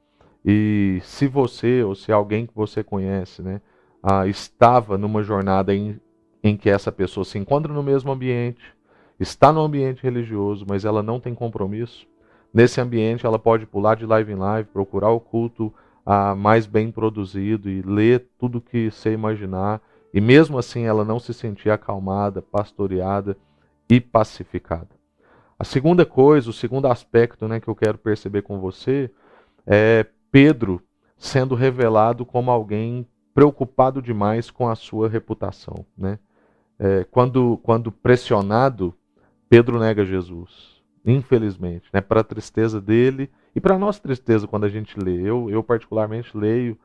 E 0.44 1.00
se 1.04 1.28
você 1.28 1.84
ou 1.84 1.96
se 1.96 2.12
alguém 2.12 2.46
que 2.46 2.56
você 2.56 2.84
conhece, 2.84 3.42
né, 3.42 3.62
ah, 4.02 4.28
estava 4.28 4.98
numa 4.98 5.24
jornada 5.24 5.74
em, 5.74 6.00
em 6.44 6.56
que 6.56 6.70
essa 6.70 6.92
pessoa 6.92 7.26
se 7.26 7.38
encontra 7.38 7.74
no 7.74 7.82
mesmo 7.82 8.12
ambiente, 8.12 8.62
está 9.20 9.52
no 9.52 9.62
ambiente 9.62 10.04
religioso, 10.04 10.66
mas 10.68 10.86
ela 10.86 11.02
não 11.02 11.20
tem 11.20 11.34
compromisso, 11.34 12.06
nesse 12.54 12.80
ambiente 12.80 13.26
ela 13.26 13.40
pode 13.40 13.66
pular 13.66 13.96
de 13.96 14.06
live 14.06 14.32
em 14.32 14.36
live, 14.36 14.70
procurar 14.72 15.10
o 15.10 15.20
culto 15.20 15.74
ah, 16.06 16.36
mais 16.36 16.66
bem 16.66 16.92
produzido 16.92 17.70
e 17.70 17.82
ler 17.82 18.28
tudo 18.38 18.62
que 18.62 18.92
você 18.92 19.12
imaginar, 19.12 19.82
e 20.16 20.22
mesmo 20.22 20.58
assim 20.58 20.86
ela 20.86 21.04
não 21.04 21.20
se 21.20 21.34
sentir 21.34 21.70
acalmada, 21.70 22.42
pastoreada 22.42 23.36
e 23.90 24.00
pacificada. 24.00 24.88
A 25.60 25.66
segunda 25.66 26.06
coisa, 26.06 26.50
o 26.50 26.54
segundo 26.54 26.88
aspecto 26.88 27.50
né, 27.50 27.60
que 27.60 27.68
eu 27.68 27.76
quero 27.76 27.98
perceber 27.98 28.42
com 28.42 28.58
você 28.58 29.12
é 29.68 30.06
Pedro 30.32 30.82
sendo 31.18 31.54
revelado 31.54 32.26
como 32.26 32.50
alguém 32.50 33.06
preocupado 33.34 34.02
demais 34.02 34.50
com 34.50 34.70
a 34.70 34.76
sua 34.76 35.10
reputação. 35.10 35.86
Né? 35.98 36.18
É, 36.80 37.04
quando, 37.12 37.58
quando 37.62 37.92
pressionado, 37.92 38.94
Pedro 39.50 39.80
nega 39.80 40.06
Jesus, 40.06 40.82
infelizmente, 41.06 41.90
né? 41.92 42.00
para 42.00 42.22
a 42.22 42.24
tristeza 42.24 42.80
dele 42.80 43.30
e 43.54 43.60
para 43.60 43.76
a 43.76 43.80
nossa 43.80 44.02
tristeza 44.02 44.48
quando 44.48 44.64
a 44.64 44.70
gente 44.70 44.98
lê. 44.98 45.20
Eu, 45.22 45.50
eu 45.50 45.62
particularmente 45.62 46.38
leio 46.38 46.80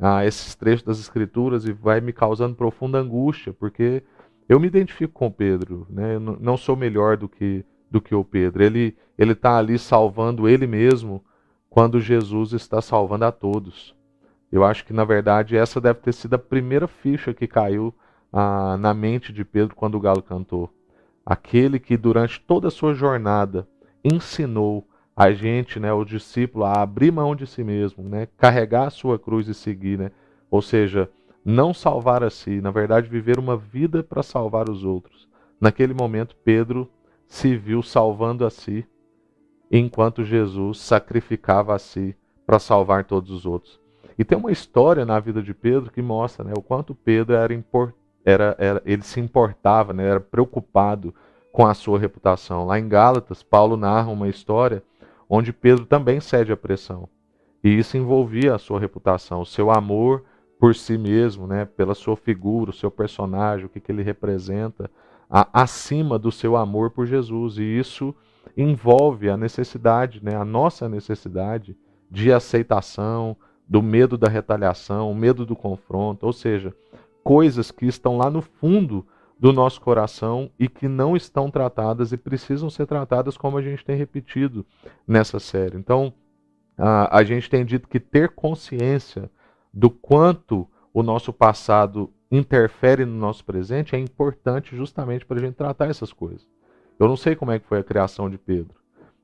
a 0.00 0.24
esses 0.24 0.54
trechos 0.54 0.82
das 0.82 0.98
Escrituras 0.98 1.66
e 1.66 1.72
vai 1.72 2.00
me 2.00 2.12
causando 2.12 2.54
profunda 2.54 2.98
angústia, 2.98 3.52
porque 3.52 4.02
eu 4.48 4.58
me 4.60 4.66
identifico 4.66 5.12
com 5.12 5.30
Pedro, 5.30 5.86
né? 5.88 6.18
Não 6.18 6.56
sou 6.56 6.76
melhor 6.76 7.16
do 7.16 7.28
que, 7.28 7.64
do 7.90 8.00
que 8.00 8.14
o 8.14 8.24
Pedro. 8.24 8.62
Ele 8.62 8.96
ele 9.16 9.32
está 9.32 9.56
ali 9.56 9.78
salvando 9.78 10.48
ele 10.48 10.66
mesmo 10.66 11.24
quando 11.70 12.00
Jesus 12.00 12.52
está 12.52 12.80
salvando 12.80 13.24
a 13.24 13.32
todos. 13.32 13.94
Eu 14.50 14.64
acho 14.64 14.84
que 14.84 14.92
na 14.92 15.04
verdade 15.04 15.56
essa 15.56 15.80
deve 15.80 16.00
ter 16.00 16.12
sido 16.12 16.34
a 16.34 16.38
primeira 16.38 16.86
ficha 16.86 17.32
que 17.32 17.46
caiu 17.46 17.94
ah, 18.32 18.76
na 18.78 18.92
mente 18.92 19.32
de 19.32 19.44
Pedro 19.44 19.74
quando 19.74 19.96
o 19.96 20.00
galo 20.00 20.22
cantou. 20.22 20.70
Aquele 21.24 21.78
que 21.78 21.96
durante 21.96 22.40
toda 22.40 22.68
a 22.68 22.70
sua 22.70 22.94
jornada 22.94 23.66
ensinou 24.04 24.86
a 25.16 25.30
gente, 25.32 25.78
né, 25.78 25.92
o 25.92 26.04
discípulo, 26.04 26.64
a 26.64 26.82
abrir 26.82 27.12
mão 27.12 27.36
de 27.36 27.46
si 27.46 27.62
mesmo, 27.62 28.08
né, 28.08 28.26
carregar 28.36 28.88
a 28.88 28.90
sua 28.90 29.18
cruz 29.18 29.46
e 29.48 29.54
seguir, 29.54 29.98
né, 29.98 30.10
ou 30.50 30.60
seja, 30.60 31.08
não 31.44 31.72
salvar 31.72 32.24
a 32.24 32.30
si, 32.30 32.60
na 32.60 32.70
verdade, 32.70 33.08
viver 33.08 33.38
uma 33.38 33.56
vida 33.56 34.02
para 34.02 34.22
salvar 34.22 34.68
os 34.68 34.84
outros. 34.84 35.28
Naquele 35.60 35.94
momento, 35.94 36.34
Pedro 36.42 36.90
se 37.26 37.56
viu 37.56 37.82
salvando 37.82 38.44
a 38.44 38.50
si, 38.50 38.86
enquanto 39.70 40.24
Jesus 40.24 40.80
sacrificava 40.80 41.74
a 41.74 41.78
si 41.78 42.16
para 42.46 42.58
salvar 42.58 43.04
todos 43.04 43.30
os 43.30 43.46
outros. 43.46 43.80
E 44.18 44.24
tem 44.24 44.38
uma 44.38 44.52
história 44.52 45.04
na 45.04 45.18
vida 45.18 45.42
de 45.42 45.52
Pedro 45.52 45.90
que 45.90 46.02
mostra 46.02 46.44
né, 46.44 46.52
o 46.56 46.62
quanto 46.62 46.94
Pedro 46.94 47.34
era, 47.34 47.48
era, 48.24 48.56
era 48.58 48.82
ele 48.84 49.02
se 49.02 49.20
importava, 49.20 49.92
né, 49.92 50.06
era 50.06 50.20
preocupado 50.20 51.14
com 51.52 51.66
a 51.66 51.74
sua 51.74 51.98
reputação. 51.98 52.66
Lá 52.66 52.78
em 52.78 52.88
Gálatas, 52.88 53.42
Paulo 53.42 53.76
narra 53.76 54.10
uma 54.10 54.28
história 54.28 54.82
onde 55.28 55.52
Pedro 55.52 55.86
também 55.86 56.20
cede 56.20 56.52
à 56.52 56.56
pressão. 56.56 57.08
E 57.62 57.68
isso 57.68 57.96
envolvia 57.96 58.54
a 58.54 58.58
sua 58.58 58.78
reputação, 58.78 59.40
o 59.40 59.46
seu 59.46 59.70
amor 59.70 60.24
por 60.58 60.74
si 60.74 60.96
mesmo, 60.96 61.46
né, 61.46 61.64
pela 61.64 61.94
sua 61.94 62.16
figura, 62.16 62.70
o 62.70 62.74
seu 62.74 62.90
personagem, 62.90 63.66
o 63.66 63.68
que, 63.68 63.80
que 63.80 63.90
ele 63.90 64.02
representa, 64.02 64.90
a, 65.28 65.62
acima 65.62 66.18
do 66.18 66.30
seu 66.30 66.56
amor 66.56 66.90
por 66.90 67.06
Jesus. 67.06 67.58
E 67.58 67.62
isso 67.62 68.14
envolve 68.56 69.28
a 69.28 69.36
necessidade, 69.36 70.22
né, 70.22 70.36
a 70.36 70.44
nossa 70.44 70.88
necessidade 70.88 71.76
de 72.10 72.32
aceitação, 72.32 73.36
do 73.66 73.82
medo 73.82 74.18
da 74.18 74.28
retaliação, 74.28 75.10
o 75.10 75.14
medo 75.14 75.46
do 75.46 75.56
confronto, 75.56 76.26
ou 76.26 76.32
seja, 76.32 76.74
coisas 77.22 77.70
que 77.70 77.86
estão 77.86 78.18
lá 78.18 78.30
no 78.30 78.42
fundo 78.42 79.06
do 79.44 79.52
nosso 79.52 79.78
coração 79.78 80.50
e 80.58 80.70
que 80.70 80.88
não 80.88 81.14
estão 81.14 81.50
tratadas 81.50 82.12
e 82.12 82.16
precisam 82.16 82.70
ser 82.70 82.86
tratadas 82.86 83.36
como 83.36 83.58
a 83.58 83.62
gente 83.62 83.84
tem 83.84 83.94
repetido 83.94 84.64
nessa 85.06 85.38
série. 85.38 85.76
Então, 85.76 86.14
a, 86.78 87.18
a 87.18 87.22
gente 87.22 87.50
tem 87.50 87.62
dito 87.62 87.86
que 87.86 88.00
ter 88.00 88.30
consciência 88.30 89.30
do 89.70 89.90
quanto 89.90 90.66
o 90.94 91.02
nosso 91.02 91.30
passado 91.30 92.10
interfere 92.32 93.04
no 93.04 93.18
nosso 93.18 93.44
presente 93.44 93.94
é 93.94 93.98
importante 93.98 94.74
justamente 94.74 95.26
para 95.26 95.36
a 95.36 95.40
gente 95.40 95.56
tratar 95.56 95.90
essas 95.90 96.10
coisas. 96.10 96.48
Eu 96.98 97.06
não 97.06 97.16
sei 97.16 97.36
como 97.36 97.52
é 97.52 97.58
que 97.58 97.66
foi 97.66 97.80
a 97.80 97.84
criação 97.84 98.30
de 98.30 98.38
Pedro. 98.38 98.76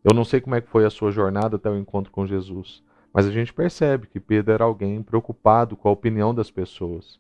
Eu 0.05 0.15
não 0.15 0.27
sei 0.27 0.39
como 0.39 0.55
é 0.55 0.61
que 0.61 0.69
foi 0.69 0.85
a 0.85 0.91
sua 0.91 1.11
jornada 1.11 1.57
até 1.57 1.71
o 1.71 1.79
encontro 1.79 2.13
com 2.13 2.27
Jesus. 2.27 2.83
Mas 3.11 3.27
a 3.27 3.31
gente 3.31 3.55
percebe 3.55 4.07
que 4.07 4.21
Pedro 4.21 4.53
era 4.53 4.65
alguém 4.65 5.03
preocupado 5.03 5.79
com 5.79 5.89
a 5.89 5.93
opinião 5.93 6.35
das 6.35 6.51
pessoas. 6.51 7.19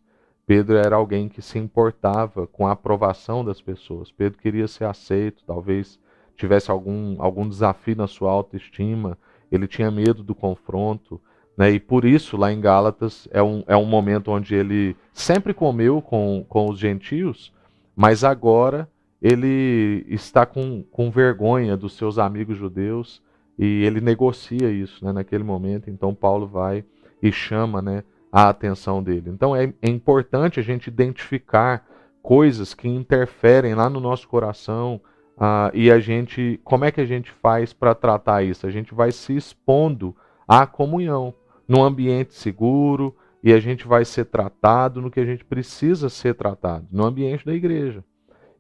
Pedro 0.51 0.77
era 0.77 0.97
alguém 0.97 1.29
que 1.29 1.41
se 1.41 1.61
importava 1.61 2.45
com 2.45 2.67
a 2.67 2.73
aprovação 2.73 3.45
das 3.45 3.63
pessoas. 3.63 4.11
Pedro 4.11 4.37
queria 4.37 4.67
ser 4.67 4.85
aceito, 4.85 5.45
talvez 5.47 5.97
tivesse 6.35 6.73
algum, 6.73 7.23
algum 7.23 7.49
desafio 7.49 7.95
na 7.95 8.09
sua 8.09 8.33
autoestima, 8.33 9.17
ele 9.49 9.69
tinha 9.69 9.93
medo 9.93 10.25
do 10.25 10.35
confronto. 10.35 11.21
Né? 11.57 11.71
E 11.71 11.79
por 11.79 12.05
isso, 12.05 12.37
lá 12.37 12.53
em 12.53 12.61
Gálatas, 12.61 13.29
é 13.31 13.41
um, 13.41 13.63
é 13.69 13.77
um 13.77 13.85
momento 13.85 14.33
onde 14.33 14.57
ele 14.57 14.97
sempre 15.13 15.55
comeu 15.55 16.03
com, 16.03 16.45
com 16.49 16.69
os 16.69 16.81
gentios, 16.81 17.53
mas 17.95 18.25
agora 18.25 18.91
ele 19.23 20.05
está 20.09 20.45
com, 20.45 20.83
com 20.91 21.13
vergonha 21.13 21.77
dos 21.77 21.93
seus 21.93 22.19
amigos 22.19 22.59
judeus 22.59 23.23
e 23.57 23.85
ele 23.85 24.01
negocia 24.01 24.69
isso 24.69 25.05
né, 25.05 25.13
naquele 25.13 25.45
momento. 25.45 25.89
Então, 25.89 26.13
Paulo 26.13 26.49
vai 26.49 26.85
e 27.23 27.31
chama 27.31 27.81
né, 27.81 28.03
a 28.33 28.49
atenção 28.49 29.03
dele. 29.03 29.31
Então 29.31 29.55
é, 29.55 29.73
é 29.83 29.89
importante 29.89 30.61
a 30.61 30.63
gente 30.63 30.89
identificar 30.89 31.87
coisas 32.23 32.75
que 32.75 32.89
interferem 32.89 33.75
lá 33.75 33.89
no 33.89 34.01
nosso 34.01 34.29
coração 34.29 35.01
uh, 35.37 35.75
e 35.75 35.91
a 35.91 35.99
gente, 35.99 36.61
como 36.63 36.85
é 36.85 36.93
que 36.93 37.01
a 37.01 37.07
gente 37.07 37.31
faz 37.31 37.73
para 37.73 37.95
tratar 37.95 38.45
isso? 38.45 38.67
A 38.67 38.71
gente 38.71 38.95
vai 38.95 39.11
se 39.11 39.35
expondo 39.35 40.15
à 40.47 40.67
comunhão, 40.67 41.35
num 41.67 41.83
ambiente 41.83 42.35
seguro 42.35 43.17
e 43.43 43.53
a 43.53 43.61
gente 43.61 43.87
vai 43.87 44.05
ser 44.05 44.27
tratado 44.27 45.01
no 45.01 45.11
que 45.11 45.21
a 45.21 45.25
gente 45.25 45.45
precisa 45.45 46.09
ser 46.09 46.35
tratado, 46.35 46.87
no 46.91 47.05
ambiente 47.05 47.47
da 47.47 47.55
igreja. 47.55 48.05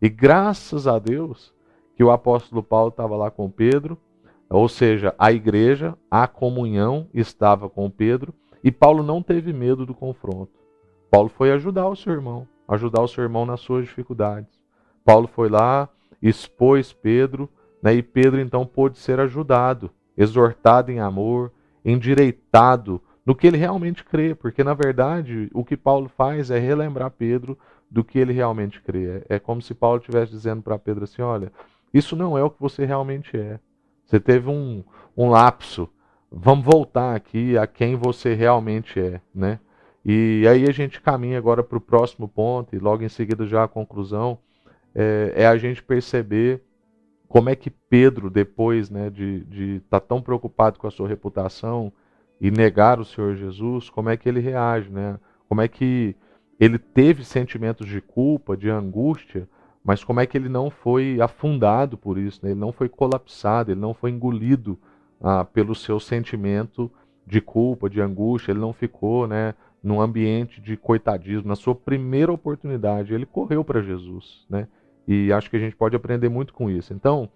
E 0.00 0.08
graças 0.08 0.86
a 0.86 0.98
Deus 0.98 1.52
que 1.94 2.02
o 2.02 2.10
apóstolo 2.10 2.62
Paulo 2.62 2.88
estava 2.88 3.14
lá 3.16 3.30
com 3.30 3.50
Pedro, 3.50 3.98
ou 4.48 4.68
seja, 4.68 5.14
a 5.18 5.30
igreja, 5.30 5.96
a 6.10 6.26
comunhão 6.26 7.08
estava 7.12 7.68
com 7.68 7.90
Pedro 7.90 8.32
e 8.62 8.70
Paulo 8.70 9.02
não 9.02 9.22
teve 9.22 9.52
medo 9.52 9.86
do 9.86 9.94
confronto. 9.94 10.52
Paulo 11.10 11.28
foi 11.28 11.50
ajudar 11.52 11.88
o 11.88 11.96
seu 11.96 12.12
irmão, 12.12 12.46
ajudar 12.68 13.02
o 13.02 13.08
seu 13.08 13.24
irmão 13.24 13.44
nas 13.44 13.60
suas 13.60 13.84
dificuldades. 13.84 14.60
Paulo 15.04 15.26
foi 15.26 15.48
lá, 15.48 15.88
expôs 16.22 16.92
Pedro, 16.92 17.48
né, 17.82 17.94
e 17.94 18.02
Pedro 18.02 18.40
então 18.40 18.66
pôde 18.66 18.98
ser 18.98 19.18
ajudado, 19.18 19.90
exortado 20.16 20.92
em 20.92 21.00
amor, 21.00 21.50
endireitado 21.84 23.00
no 23.24 23.34
que 23.34 23.46
ele 23.46 23.56
realmente 23.56 24.04
crê, 24.04 24.34
porque 24.34 24.62
na 24.62 24.74
verdade 24.74 25.50
o 25.52 25.64
que 25.64 25.76
Paulo 25.76 26.08
faz 26.08 26.50
é 26.50 26.58
relembrar 26.58 27.10
Pedro 27.10 27.58
do 27.90 28.04
que 28.04 28.18
ele 28.18 28.32
realmente 28.32 28.80
crê. 28.80 29.22
É 29.28 29.38
como 29.38 29.60
se 29.60 29.74
Paulo 29.74 29.98
estivesse 29.98 30.30
dizendo 30.30 30.62
para 30.62 30.78
Pedro 30.78 31.04
assim: 31.04 31.22
olha, 31.22 31.52
isso 31.92 32.14
não 32.14 32.38
é 32.38 32.42
o 32.42 32.50
que 32.50 32.60
você 32.60 32.84
realmente 32.84 33.36
é. 33.36 33.58
Você 34.04 34.20
teve 34.20 34.48
um, 34.48 34.84
um 35.16 35.28
lapso 35.28 35.88
vamos 36.30 36.64
voltar 36.64 37.14
aqui 37.14 37.58
a 37.58 37.66
quem 37.66 37.96
você 37.96 38.34
realmente 38.34 39.00
é, 39.00 39.20
né? 39.34 39.58
E 40.04 40.46
aí 40.48 40.66
a 40.68 40.72
gente 40.72 41.00
caminha 41.00 41.36
agora 41.36 41.62
para 41.62 41.76
o 41.76 41.80
próximo 41.80 42.26
ponto, 42.28 42.74
e 42.74 42.78
logo 42.78 43.02
em 43.02 43.08
seguida 43.08 43.46
já 43.46 43.64
a 43.64 43.68
conclusão, 43.68 44.38
é, 44.94 45.32
é, 45.36 45.46
a 45.46 45.56
gente 45.56 45.82
perceber 45.82 46.62
como 47.28 47.50
é 47.50 47.54
que 47.54 47.70
Pedro, 47.70 48.30
depois 48.30 48.90
né, 48.90 49.10
de 49.10 49.76
estar 49.76 50.00
tá 50.00 50.06
tão 50.06 50.22
preocupado 50.22 50.78
com 50.78 50.86
a 50.86 50.90
sua 50.90 51.06
reputação 51.06 51.92
e 52.40 52.50
negar 52.50 52.98
o 52.98 53.04
Senhor 53.04 53.36
Jesus, 53.36 53.90
como 53.90 54.08
é 54.08 54.16
que 54.16 54.28
ele 54.28 54.40
reage, 54.40 54.88
né? 54.88 55.18
Como 55.48 55.60
é 55.60 55.68
que 55.68 56.16
ele 56.58 56.78
teve 56.78 57.24
sentimentos 57.24 57.86
de 57.86 58.00
culpa, 58.00 58.56
de 58.56 58.70
angústia, 58.70 59.48
mas 59.84 60.02
como 60.02 60.20
é 60.20 60.26
que 60.26 60.36
ele 60.36 60.48
não 60.48 60.70
foi 60.70 61.20
afundado 61.20 61.96
por 61.96 62.18
isso, 62.18 62.40
né? 62.42 62.50
ele 62.50 62.60
não 62.60 62.72
foi 62.72 62.88
colapsado, 62.88 63.70
ele 63.70 63.80
não 63.80 63.94
foi 63.94 64.10
engolido 64.10 64.78
ah, 65.20 65.44
pelo 65.44 65.74
seu 65.74 66.00
sentimento 66.00 66.90
de 67.26 67.40
culpa, 67.40 67.88
de 67.88 68.00
angústia, 68.00 68.52
ele 68.52 68.60
não 68.60 68.72
ficou 68.72 69.26
né, 69.26 69.54
num 69.82 70.00
ambiente 70.00 70.60
de 70.60 70.76
coitadismo. 70.76 71.48
Na 71.48 71.56
sua 71.56 71.74
primeira 71.74 72.32
oportunidade, 72.32 73.14
ele 73.14 73.26
correu 73.26 73.64
para 73.64 73.82
Jesus. 73.82 74.44
Né? 74.48 74.66
E 75.06 75.32
acho 75.32 75.50
que 75.50 75.56
a 75.56 75.60
gente 75.60 75.76
pode 75.76 75.94
aprender 75.94 76.28
muito 76.28 76.52
com 76.52 76.70
isso. 76.70 76.92
Então, 76.92 77.28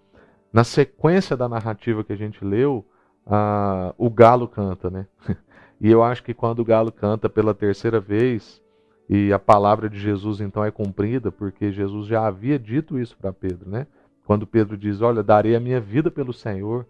na 0.51 0.63
sequência 0.63 1.37
da 1.37 1.47
narrativa 1.47 2.03
que 2.03 2.13
a 2.13 2.17
gente 2.17 2.43
leu, 2.43 2.85
ah, 3.25 3.93
o 3.97 4.09
galo 4.09 4.47
canta. 4.47 4.89
Né? 4.89 5.07
e 5.79 5.89
eu 5.89 6.03
acho 6.03 6.23
que 6.23 6.33
quando 6.33 6.59
o 6.59 6.65
galo 6.65 6.91
canta 6.91 7.29
pela 7.29 7.53
terceira 7.53 7.99
vez, 7.99 8.61
e 9.07 9.31
a 9.31 9.37
palavra 9.39 9.89
de 9.89 9.99
Jesus 9.99 10.41
então 10.41 10.63
é 10.63 10.71
cumprida, 10.71 11.31
porque 11.31 11.71
Jesus 11.71 12.07
já 12.07 12.25
havia 12.25 12.57
dito 12.57 12.97
isso 12.97 13.15
para 13.15 13.31
Pedro, 13.31 13.69
né? 13.69 13.85
Quando 14.25 14.47
Pedro 14.47 14.75
diz: 14.75 15.01
Olha, 15.01 15.21
darei 15.21 15.55
a 15.55 15.59
minha 15.59 15.79
vida 15.79 16.09
pelo 16.09 16.33
Senhor, 16.33 16.87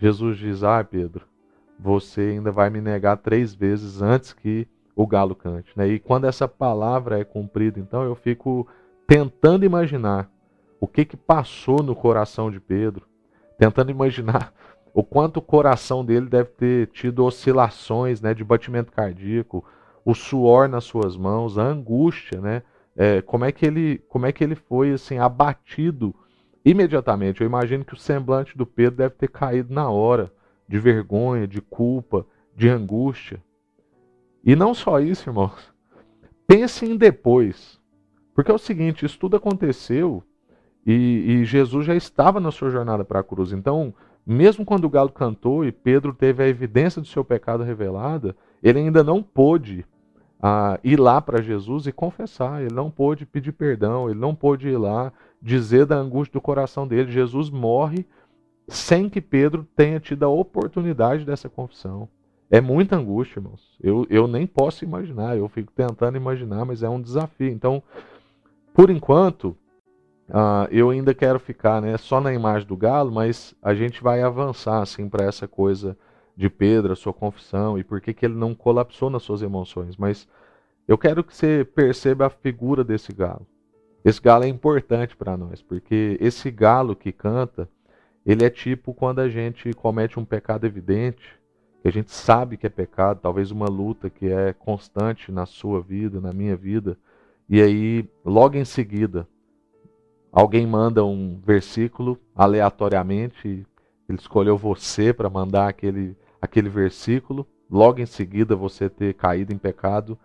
Jesus 0.00 0.38
diz: 0.38 0.64
Ah, 0.64 0.82
Pedro, 0.82 1.26
você 1.78 2.22
ainda 2.22 2.50
vai 2.50 2.70
me 2.70 2.80
negar 2.80 3.18
três 3.18 3.54
vezes 3.54 4.00
antes 4.00 4.32
que 4.32 4.66
o 4.96 5.06
galo 5.06 5.34
cante. 5.34 5.70
Né? 5.76 5.88
E 5.88 5.98
quando 5.98 6.26
essa 6.26 6.48
palavra 6.48 7.20
é 7.20 7.24
cumprida, 7.24 7.78
então 7.78 8.02
eu 8.02 8.14
fico 8.14 8.66
tentando 9.06 9.64
imaginar 9.64 10.30
o 10.80 10.86
que, 10.86 11.04
que 11.04 11.16
passou 11.16 11.82
no 11.82 11.94
coração 11.94 12.50
de 12.50 12.58
Pedro, 12.58 13.06
tentando 13.58 13.90
imaginar 13.90 14.52
o 14.94 15.04
quanto 15.04 15.36
o 15.36 15.42
coração 15.42 16.04
dele 16.04 16.26
deve 16.26 16.50
ter 16.50 16.86
tido 16.88 17.24
oscilações 17.24 18.20
né, 18.20 18.32
de 18.32 18.42
batimento 18.42 18.90
cardíaco, 18.90 19.64
o 20.04 20.14
suor 20.14 20.68
nas 20.68 20.84
suas 20.84 21.16
mãos, 21.16 21.58
a 21.58 21.62
angústia, 21.62 22.40
né? 22.40 22.62
É, 22.96 23.22
como 23.22 23.44
é 23.44 23.52
que 23.52 23.64
ele 23.64 23.98
como 24.08 24.26
é 24.26 24.32
que 24.32 24.42
ele 24.42 24.56
foi 24.56 24.92
assim 24.92 25.18
abatido 25.18 26.14
imediatamente. 26.64 27.40
Eu 27.40 27.46
imagino 27.46 27.84
que 27.84 27.94
o 27.94 27.98
semblante 27.98 28.56
do 28.56 28.66
Pedro 28.66 28.98
deve 28.98 29.14
ter 29.14 29.28
caído 29.28 29.72
na 29.72 29.88
hora, 29.88 30.32
de 30.68 30.78
vergonha, 30.78 31.46
de 31.46 31.60
culpa, 31.60 32.26
de 32.56 32.68
angústia. 32.68 33.42
E 34.44 34.54
não 34.54 34.74
só 34.74 35.00
isso, 35.00 35.28
irmãos. 35.28 35.72
Pense 36.46 36.84
em 36.84 36.96
depois. 36.96 37.78
Porque 38.34 38.50
é 38.50 38.54
o 38.54 38.58
seguinte: 38.58 39.04
isso 39.04 39.18
tudo 39.18 39.36
aconteceu 39.36 40.22
e, 40.86 40.92
e 40.92 41.44
Jesus 41.44 41.86
já 41.86 41.94
estava 41.94 42.40
na 42.40 42.50
sua 42.50 42.70
jornada 42.70 43.04
para 43.04 43.20
a 43.20 43.24
cruz. 43.24 43.52
Então, 43.52 43.94
mesmo 44.26 44.64
quando 44.64 44.84
o 44.84 44.90
galo 44.90 45.10
cantou 45.10 45.64
e 45.64 45.72
Pedro 45.72 46.14
teve 46.14 46.42
a 46.42 46.48
evidência 46.48 47.00
do 47.00 47.08
seu 47.08 47.24
pecado 47.24 47.62
revelada, 47.62 48.36
ele 48.62 48.78
ainda 48.78 49.02
não 49.02 49.22
pôde 49.22 49.84
ah, 50.42 50.78
ir 50.82 50.98
lá 50.98 51.20
para 51.20 51.42
Jesus 51.42 51.86
e 51.86 51.92
confessar, 51.92 52.62
ele 52.62 52.74
não 52.74 52.90
pôde 52.90 53.26
pedir 53.26 53.52
perdão, 53.52 54.08
ele 54.08 54.18
não 54.18 54.34
pôde 54.34 54.68
ir 54.68 54.76
lá 54.76 55.12
dizer 55.40 55.86
da 55.86 55.96
angústia 55.96 56.34
do 56.34 56.40
coração 56.40 56.86
dele. 56.86 57.10
Jesus 57.10 57.50
morre 57.50 58.04
sem 58.68 59.08
que 59.08 59.20
Pedro 59.20 59.66
tenha 59.74 59.98
tido 59.98 60.24
a 60.24 60.28
oportunidade 60.28 61.24
dessa 61.24 61.48
confissão. 61.48 62.08
É 62.50 62.60
muita 62.60 62.96
angústia, 62.96 63.38
irmãos. 63.38 63.76
Eu, 63.80 64.06
eu 64.10 64.26
nem 64.26 64.46
posso 64.46 64.84
imaginar, 64.84 65.36
eu 65.36 65.48
fico 65.48 65.72
tentando 65.72 66.16
imaginar, 66.16 66.64
mas 66.64 66.82
é 66.82 66.88
um 66.88 67.00
desafio. 67.00 67.48
Então, 67.48 67.82
por 68.74 68.90
enquanto, 68.90 69.56
uh, 70.28 70.66
eu 70.70 70.90
ainda 70.90 71.14
quero 71.14 71.38
ficar 71.38 71.80
né, 71.80 71.96
só 71.96 72.20
na 72.20 72.32
imagem 72.32 72.66
do 72.66 72.76
galo, 72.76 73.12
mas 73.12 73.54
a 73.62 73.72
gente 73.74 74.02
vai 74.02 74.22
avançar 74.22 74.82
assim 74.82 75.08
para 75.08 75.24
essa 75.24 75.46
coisa 75.46 75.96
de 76.36 76.48
Pedro, 76.48 76.92
a 76.92 76.96
sua 76.96 77.12
confissão 77.12 77.78
e 77.78 77.84
por 77.84 78.00
que, 78.00 78.14
que 78.14 78.24
ele 78.24 78.34
não 78.34 78.54
colapsou 78.54 79.10
nas 79.10 79.22
suas 79.22 79.42
emoções. 79.42 79.96
Mas 79.96 80.26
eu 80.88 80.98
quero 80.98 81.22
que 81.22 81.36
você 81.36 81.64
perceba 81.64 82.26
a 82.26 82.30
figura 82.30 82.82
desse 82.82 83.12
galo. 83.12 83.46
Esse 84.04 84.20
galo 84.20 84.44
é 84.44 84.48
importante 84.48 85.16
para 85.16 85.36
nós, 85.36 85.62
porque 85.62 86.16
esse 86.20 86.50
galo 86.50 86.96
que 86.96 87.12
canta, 87.12 87.68
ele 88.24 88.44
é 88.44 88.50
tipo 88.50 88.94
quando 88.94 89.18
a 89.20 89.28
gente 89.28 89.72
comete 89.74 90.18
um 90.18 90.24
pecado 90.24 90.66
evidente 90.66 91.40
que 91.80 91.88
a 91.88 91.92
gente 91.92 92.12
sabe 92.12 92.56
que 92.56 92.66
é 92.66 92.70
pecado, 92.70 93.20
talvez 93.22 93.50
uma 93.50 93.66
luta 93.66 94.10
que 94.10 94.26
é 94.26 94.52
constante 94.52 95.32
na 95.32 95.46
sua 95.46 95.80
vida, 95.80 96.20
na 96.20 96.32
minha 96.32 96.54
vida, 96.54 96.96
e 97.48 97.60
aí 97.60 98.08
logo 98.24 98.56
em 98.56 98.64
seguida 98.64 99.26
alguém 100.30 100.66
manda 100.66 101.04
um 101.04 101.40
versículo 101.42 102.18
aleatoriamente, 102.36 103.66
ele 104.08 104.18
escolheu 104.18 104.56
você 104.56 105.12
para 105.12 105.30
mandar 105.30 105.68
aquele, 105.68 106.16
aquele 106.40 106.68
versículo, 106.68 107.46
logo 107.70 108.00
em 108.00 108.06
seguida 108.06 108.54
você 108.54 108.88
ter 108.88 109.14
caído 109.14 109.52
em 109.52 109.58
pecado, 109.58 110.18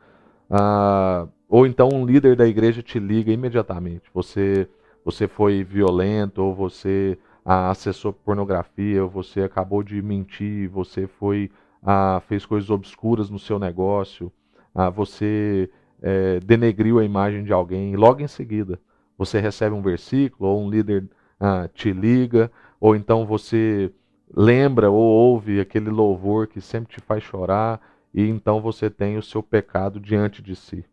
ah, 0.49 1.27
ou 1.49 1.65
então 1.67 1.89
um 1.93 2.05
líder 2.05 2.35
da 2.35 2.47
igreja 2.47 2.81
te 2.81 2.99
liga 2.99 3.31
imediatamente, 3.31 4.03
você 4.13 4.67
você 5.03 5.27
foi 5.27 5.63
violento 5.63 6.41
ou 6.41 6.55
você 6.55 7.15
ah, 7.45 7.69
acessou 7.69 8.11
pornografia, 8.11 9.03
ou 9.03 9.09
você 9.09 9.41
acabou 9.41 9.83
de 9.83 10.01
mentir, 10.01 10.67
você 10.67 11.05
foi 11.05 11.51
ah, 11.83 12.21
fez 12.27 12.45
coisas 12.45 12.71
obscuras 12.71 13.29
no 13.29 13.37
seu 13.37 13.59
negócio, 13.59 14.31
ah, 14.73 14.89
você 14.89 15.69
é, 16.01 16.39
denegriu 16.39 16.97
a 16.99 17.05
imagem 17.05 17.43
de 17.43 17.53
alguém, 17.53 17.93
e 17.93 17.95
logo 17.95 18.21
em 18.21 18.27
seguida 18.27 18.79
você 19.17 19.39
recebe 19.39 19.75
um 19.75 19.81
versículo, 19.81 20.49
ou 20.49 20.65
um 20.65 20.69
líder 20.69 21.07
ah, 21.39 21.69
te 21.73 21.93
liga, 21.93 22.51
ou 22.79 22.95
então 22.95 23.25
você 23.25 23.91
lembra 24.35 24.89
ou 24.89 24.99
ouve 24.99 25.59
aquele 25.59 25.89
louvor 25.89 26.47
que 26.47 26.59
sempre 26.59 26.95
te 26.95 27.01
faz 27.01 27.23
chorar, 27.23 27.79
e 28.13 28.27
então 28.27 28.59
você 28.59 28.89
tem 28.89 29.17
o 29.17 29.23
seu 29.23 29.43
pecado 29.43 29.99
diante 29.99 30.41
de 30.41 30.55
si. 30.55 30.83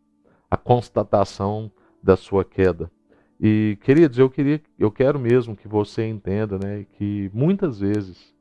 A 0.53 0.57
constatação 0.59 1.73
da 2.03 2.15
sua 2.15 2.45
queda. 2.45 2.91
E, 3.41 3.79
queridos, 3.81 4.19
eu 4.19 4.29
queria, 4.29 4.61
eu 4.79 4.91
quero 4.91 5.19
mesmo 5.19 5.57
que 5.57 5.67
você 5.67 6.07
entenda, 6.07 6.59
né, 6.59 6.85
que 6.99 7.31
muitas 7.33 7.81
vezes 7.81 8.35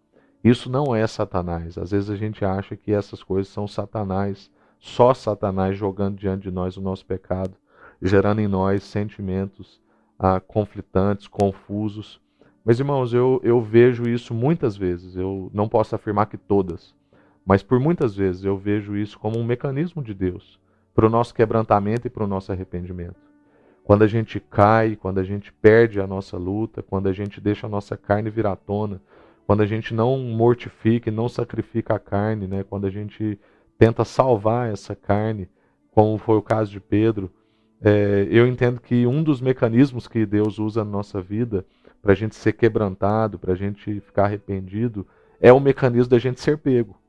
isso 0.43 0.69
não 0.69 0.93
é 0.93 1.07
Satanás. 1.07 1.77
Às 1.77 1.91
vezes 1.91 2.09
a 2.09 2.17
gente 2.17 2.43
acha 2.43 2.75
que 2.75 2.91
essas 2.91 3.23
coisas 3.23 3.47
são 3.47 3.65
Satanás, 3.65 4.51
só 4.77 5.13
Satanás 5.13 5.77
jogando 5.77 6.17
diante 6.17 6.43
de 6.43 6.51
nós 6.51 6.75
o 6.75 6.81
nosso 6.81 7.05
pecado, 7.05 7.55
gerando 8.01 8.41
em 8.41 8.47
nós 8.47 8.83
sentimentos 8.83 9.81
ah, 10.19 10.41
conflitantes, 10.41 11.29
confusos. 11.29 12.19
Mas, 12.65 12.77
irmãos, 12.77 13.13
eu, 13.13 13.39
eu 13.41 13.61
vejo 13.61 14.03
isso 14.03 14.33
muitas 14.33 14.75
vezes. 14.75 15.15
Eu 15.15 15.49
não 15.53 15.69
posso 15.69 15.95
afirmar 15.95 16.25
que 16.25 16.35
todas, 16.35 16.93
mas 17.45 17.63
por 17.63 17.79
muitas 17.79 18.13
vezes 18.13 18.43
eu 18.43 18.57
vejo 18.57 18.97
isso 18.97 19.17
como 19.17 19.39
um 19.39 19.45
mecanismo 19.45 20.03
de 20.03 20.13
Deus 20.13 20.59
para 20.93 21.05
o 21.05 21.09
nosso 21.09 21.33
quebrantamento 21.33 22.07
e 22.07 22.09
para 22.09 22.23
o 22.23 22.27
nosso 22.27 22.51
arrependimento. 22.51 23.15
Quando 23.83 24.03
a 24.03 24.07
gente 24.07 24.39
cai, 24.39 24.95
quando 24.95 25.19
a 25.19 25.23
gente 25.23 25.51
perde 25.53 25.99
a 25.99 26.07
nossa 26.07 26.37
luta, 26.37 26.83
quando 26.83 27.07
a 27.07 27.13
gente 27.13 27.41
deixa 27.41 27.67
a 27.67 27.69
nossa 27.69 27.97
carne 27.97 28.29
virar 28.29 28.55
tona, 28.55 29.01
quando 29.45 29.61
a 29.61 29.65
gente 29.65 29.93
não 29.93 30.17
mortifica 30.17 31.09
e 31.09 31.13
não 31.13 31.27
sacrifica 31.27 31.95
a 31.95 31.99
carne, 31.99 32.47
né? 32.47 32.63
quando 32.63 32.85
a 32.85 32.89
gente 32.89 33.39
tenta 33.77 34.05
salvar 34.05 34.71
essa 34.71 34.95
carne, 34.95 35.49
como 35.91 36.17
foi 36.17 36.37
o 36.37 36.41
caso 36.41 36.71
de 36.71 36.79
Pedro, 36.79 37.31
é, 37.81 38.27
eu 38.29 38.47
entendo 38.47 38.79
que 38.79 39.07
um 39.07 39.23
dos 39.23 39.41
mecanismos 39.41 40.07
que 40.07 40.25
Deus 40.25 40.59
usa 40.59 40.85
na 40.85 40.91
nossa 40.91 41.19
vida 41.19 41.65
para 42.01 42.13
a 42.13 42.15
gente 42.15 42.35
ser 42.35 42.53
quebrantado, 42.53 43.39
para 43.39 43.53
a 43.53 43.55
gente 43.55 43.99
ficar 44.01 44.25
arrependido, 44.25 45.05
é 45.39 45.51
o 45.51 45.59
mecanismo 45.59 46.11
da 46.11 46.19
gente 46.19 46.39
ser 46.39 46.59
pego. 46.59 47.00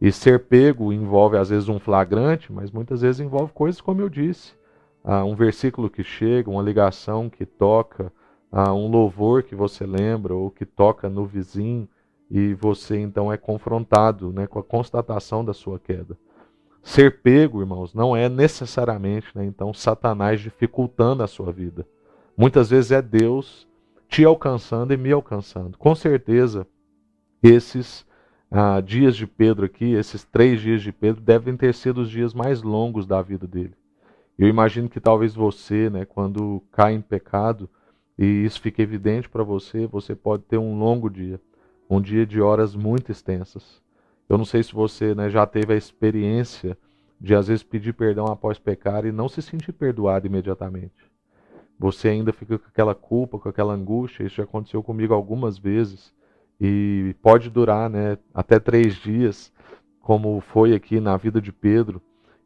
E 0.00 0.12
ser 0.12 0.46
pego 0.46 0.92
envolve 0.92 1.36
às 1.36 1.50
vezes 1.50 1.68
um 1.68 1.78
flagrante, 1.78 2.52
mas 2.52 2.70
muitas 2.70 3.00
vezes 3.00 3.20
envolve 3.20 3.52
coisas 3.52 3.80
como 3.80 4.00
eu 4.00 4.08
disse 4.08 4.58
ah, 5.04 5.24
um 5.24 5.34
versículo 5.34 5.88
que 5.88 6.02
chega, 6.02 6.50
uma 6.50 6.62
ligação 6.62 7.30
que 7.30 7.46
toca, 7.46 8.12
ah, 8.52 8.74
um 8.74 8.88
louvor 8.88 9.42
que 9.42 9.54
você 9.54 9.86
lembra 9.86 10.34
ou 10.34 10.50
que 10.50 10.66
toca 10.66 11.08
no 11.08 11.24
vizinho 11.24 11.88
e 12.30 12.52
você 12.52 12.98
então 12.98 13.32
é 13.32 13.36
confrontado 13.38 14.32
né, 14.32 14.46
com 14.46 14.58
a 14.58 14.62
constatação 14.62 15.42
da 15.42 15.54
sua 15.54 15.78
queda. 15.78 16.16
Ser 16.82 17.22
pego, 17.22 17.60
irmãos, 17.60 17.94
não 17.94 18.14
é 18.14 18.28
necessariamente 18.28 19.26
né, 19.34 19.46
então 19.46 19.72
Satanás 19.72 20.40
dificultando 20.40 21.22
a 21.22 21.26
sua 21.26 21.50
vida. 21.52 21.86
Muitas 22.36 22.68
vezes 22.70 22.92
é 22.92 23.02
Deus 23.02 23.66
te 24.08 24.24
alcançando 24.24 24.92
e 24.92 24.96
me 24.96 25.10
alcançando. 25.10 25.76
Com 25.76 25.94
certeza, 25.94 26.66
esses 27.42 28.06
ah, 28.50 28.80
dias 28.80 29.16
de 29.16 29.26
Pedro 29.26 29.66
aqui, 29.66 29.92
esses 29.92 30.24
três 30.24 30.60
dias 30.60 30.82
de 30.82 30.90
Pedro, 30.92 31.20
devem 31.20 31.56
ter 31.56 31.74
sido 31.74 32.00
os 32.00 32.10
dias 32.10 32.32
mais 32.32 32.62
longos 32.62 33.06
da 33.06 33.20
vida 33.20 33.46
dele. 33.46 33.74
Eu 34.38 34.48
imagino 34.48 34.88
que 34.88 35.00
talvez 35.00 35.34
você, 35.34 35.90
né, 35.90 36.04
quando 36.04 36.62
cai 36.72 36.94
em 36.94 37.00
pecado 37.00 37.68
e 38.18 38.24
isso 38.24 38.60
fica 38.60 38.82
evidente 38.82 39.28
para 39.28 39.42
você, 39.42 39.86
você 39.86 40.14
pode 40.14 40.44
ter 40.44 40.58
um 40.58 40.78
longo 40.78 41.10
dia, 41.10 41.40
um 41.90 42.00
dia 42.00 42.24
de 42.24 42.40
horas 42.40 42.74
muito 42.74 43.12
extensas. 43.12 43.82
Eu 44.28 44.38
não 44.38 44.44
sei 44.44 44.62
se 44.62 44.72
você 44.72 45.14
né, 45.14 45.28
já 45.28 45.46
teve 45.46 45.72
a 45.72 45.76
experiência 45.76 46.76
de 47.20 47.34
às 47.34 47.48
vezes 47.48 47.62
pedir 47.62 47.92
perdão 47.92 48.26
após 48.26 48.58
pecar 48.58 49.04
e 49.04 49.12
não 49.12 49.28
se 49.28 49.42
sentir 49.42 49.72
perdoado 49.72 50.26
imediatamente. 50.26 51.08
Você 51.78 52.08
ainda 52.08 52.32
fica 52.32 52.58
com 52.58 52.66
aquela 52.66 52.94
culpa, 52.94 53.38
com 53.38 53.48
aquela 53.48 53.72
angústia. 53.72 54.24
Isso 54.24 54.36
já 54.36 54.44
aconteceu 54.44 54.82
comigo 54.82 55.14
algumas 55.14 55.58
vezes 55.58 56.12
e 56.60 57.14
pode 57.22 57.50
durar 57.50 57.88
né, 57.88 58.18
até 58.34 58.58
três 58.58 58.94
dias, 58.94 59.52
como 60.00 60.40
foi 60.40 60.74
aqui 60.74 61.00
na 61.00 61.16
vida 61.16 61.40
de 61.40 61.52
Pedro. 61.52 62.00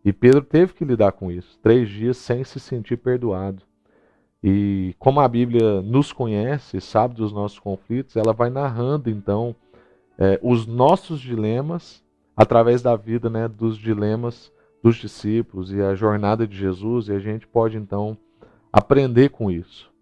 E 0.05 0.13
Pedro 0.13 0.43
teve 0.43 0.75
que 0.75 0.85
lidar 0.85 1.13
com 1.13 1.31
isso, 1.31 1.59
três 1.63 1.89
dias 1.89 2.17
sem 2.17 2.43
se 2.45 2.59
sentir 2.59 2.97
perdoado. 2.97 3.63
E 4.43 4.95
como 4.99 5.21
a 5.21 5.29
Bíblia 5.29 5.81
nos 5.83 6.13
conhece, 6.13 6.81
sabe 6.81 7.15
dos 7.15 7.33
nossos 7.33 7.61
conflitos, 7.61 8.17
ela 8.17 8.33
vai 8.33 8.51
narrando 8.51 9.09
então 9.09 9.55
é, 10.19 10.39
os 10.43 10.67
nossos 10.67 11.21
dilemas 11.21 12.03
através 12.37 12.83
da 12.83 12.97
vida 12.97 13.31
né, 13.31 13.47
dos 13.47 13.79
dilemas 13.79 14.53
dos 14.83 14.97
discípulos 14.97 15.73
e 15.73 15.81
a 15.81 15.95
jornada 15.95 16.47
de 16.47 16.57
Jesus, 16.57 17.07
e 17.07 17.13
a 17.13 17.21
gente 17.21 17.47
pode 17.47 17.77
então 17.77 18.19
aprender 18.73 19.29
com 19.29 19.49
isso. 19.49 19.93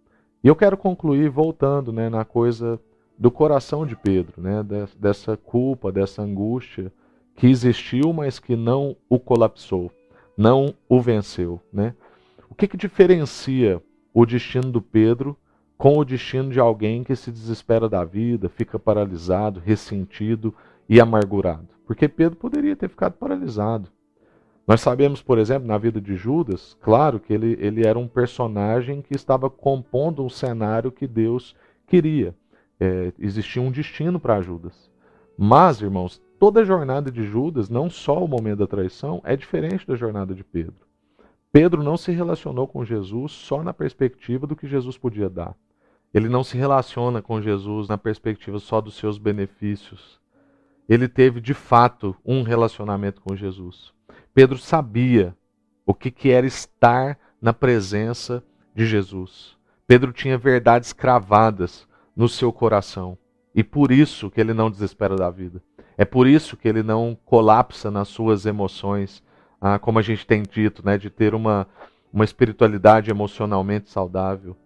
E 0.43 0.49
eu 0.49 0.57
quero 0.57 0.77
concluir 0.77 1.29
voltando 1.29 1.93
né, 1.93 2.09
na 2.09 2.25
coisa 2.25 2.81
do 3.21 3.31
coração 3.31 3.85
de 3.85 3.95
Pedro, 3.95 4.41
né, 4.41 4.65
dessa 4.99 5.37
culpa, 5.37 5.93
dessa 5.93 6.23
angústia 6.23 6.91
que 7.37 7.47
existiu, 7.47 8.15
mas 8.15 8.39
que 8.39 8.57
não 8.57 8.97
o 9.11 9.19
colapsou, 9.21 9.93
não 10.35 10.75
o 10.89 10.99
venceu. 11.03 11.61
Né? 11.71 11.95
O 12.49 12.55
que, 12.55 12.67
que 12.67 12.79
diferencia 12.79 13.83
o 14.15 14.25
destino 14.25 14.73
do 14.73 14.81
Pedro 14.81 15.37
com 15.77 15.99
o 15.99 16.05
destino 16.05 16.51
de 16.51 16.59
alguém 16.59 17.05
que 17.05 17.15
se 17.15 17.31
desespera 17.31 17.91
da 17.91 18.05
vida, 18.05 18.49
fica 18.49 18.79
paralisado, 18.79 19.61
ressentido 19.61 20.55
e 20.89 20.99
amargurado? 20.99 21.69
Porque 21.87 22.09
Pedro 22.09 22.39
poderia 22.39 22.75
ter 22.75 22.89
ficado 22.89 23.13
paralisado. 23.13 23.91
Nós 24.67 24.81
sabemos, 24.81 25.21
por 25.21 25.39
exemplo, 25.39 25.69
na 25.69 25.77
vida 25.77 26.01
de 26.01 26.17
Judas, 26.17 26.75
claro 26.81 27.21
que 27.21 27.35
ele, 27.35 27.59
ele 27.61 27.87
era 27.87 27.99
um 27.99 28.09
personagem 28.09 29.03
que 29.03 29.15
estava 29.15 29.51
compondo 29.51 30.25
um 30.25 30.31
cenário 30.31 30.91
que 30.91 31.07
Deus 31.07 31.55
queria. 31.87 32.35
É, 32.81 33.13
existia 33.19 33.61
um 33.61 33.71
destino 33.71 34.19
para 34.19 34.41
Judas. 34.41 34.91
Mas, 35.37 35.81
irmãos, 35.81 36.21
toda 36.39 36.61
a 36.61 36.65
jornada 36.65 37.11
de 37.11 37.23
Judas, 37.23 37.69
não 37.69 37.91
só 37.91 38.25
o 38.25 38.29
momento 38.29 38.61
da 38.61 38.67
traição, 38.67 39.21
é 39.25 39.37
diferente 39.37 39.87
da 39.87 39.95
jornada 39.95 40.35
de 40.35 40.43
Pedro. 40.43 40.89
Pedro 41.53 41.83
não 41.83 41.97
se 41.97 42.13
relacionou 42.13 42.67
com 42.67 42.85
Jesus 42.85 43.33
só 43.33 43.63
na 43.63 43.75
perspectiva 43.75 44.47
do 44.47 44.57
que 44.57 44.69
Jesus 44.69 44.97
podia 44.97 45.29
dar. 45.29 45.55
Ele 46.13 46.29
não 46.29 46.43
se 46.43 46.57
relaciona 46.57 47.21
com 47.21 47.41
Jesus 47.41 47.89
na 47.89 47.99
perspectiva 47.99 48.59
só 48.59 48.81
dos 48.81 48.97
seus 48.97 49.19
benefícios. 49.19 50.21
Ele 50.89 51.09
teve 51.09 51.41
de 51.41 51.55
fato 51.55 52.17
um 52.25 52.43
relacionamento 52.43 53.21
com 53.21 53.37
Jesus. 53.37 53.93
Pedro 54.35 54.59
sabia 54.59 55.37
o 55.87 55.95
que, 55.95 56.11
que 56.11 56.31
era 56.31 56.47
estar 56.47 57.19
na 57.41 57.53
presença 57.53 58.43
de 58.75 58.87
Jesus. 58.87 59.57
Pedro 59.87 60.13
tinha 60.13 60.39
verdades 60.39 60.93
cravadas 60.93 61.87
no 62.17 62.29
seu 62.29 62.53
coração. 62.53 63.17
E 63.55 63.65
por 63.65 63.91
isso 63.91 64.31
que 64.31 64.41
ele 64.41 64.55
não 64.55 64.71
desespera 64.71 65.17
da 65.17 65.31
vida. 65.31 65.63
É 65.97 66.05
por 66.05 66.27
isso 66.27 66.57
que 66.57 66.69
ele 66.69 66.83
não 66.83 67.17
colapsa 67.25 67.91
nas 67.91 68.09
suas 68.09 68.47
emoções, 68.47 69.23
ah, 69.61 69.79
como 69.79 69.99
a 69.99 70.03
gente 70.03 70.27
tem 70.27 70.43
dito, 70.43 70.85
né, 70.85 70.97
de 70.97 71.11
ter 71.11 71.35
uma, 71.35 71.67
uma 72.13 72.25
espiritualidade 72.25 73.11
emocionalmente 73.11 73.91
saudável. 73.91 74.57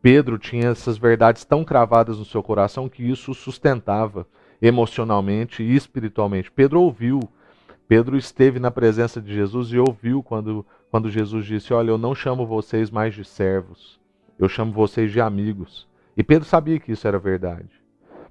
Pedro 0.00 0.38
tinha 0.38 0.68
essas 0.68 0.96
verdades 0.96 1.44
tão 1.44 1.64
cravadas 1.64 2.18
no 2.18 2.24
seu 2.24 2.42
coração 2.42 2.88
que 2.88 3.02
isso 3.02 3.32
o 3.32 3.34
sustentava 3.34 4.26
emocionalmente 4.62 5.62
e 5.62 5.74
espiritualmente. 5.74 6.50
Pedro 6.50 6.80
ouviu, 6.80 7.20
Pedro 7.86 8.16
esteve 8.16 8.58
na 8.58 8.70
presença 8.70 9.20
de 9.20 9.34
Jesus 9.34 9.72
e 9.72 9.78
ouviu 9.78 10.22
quando, 10.22 10.64
quando 10.90 11.10
Jesus 11.10 11.46
disse: 11.46 11.72
Olha, 11.72 11.90
eu 11.90 11.98
não 11.98 12.14
chamo 12.14 12.46
vocês 12.46 12.90
mais 12.90 13.14
de 13.14 13.24
servos, 13.24 14.00
eu 14.38 14.48
chamo 14.48 14.72
vocês 14.72 15.10
de 15.10 15.20
amigos. 15.20 15.88
E 16.18 16.24
Pedro 16.24 16.44
sabia 16.44 16.80
que 16.80 16.90
isso 16.90 17.06
era 17.06 17.16
verdade. 17.16 17.70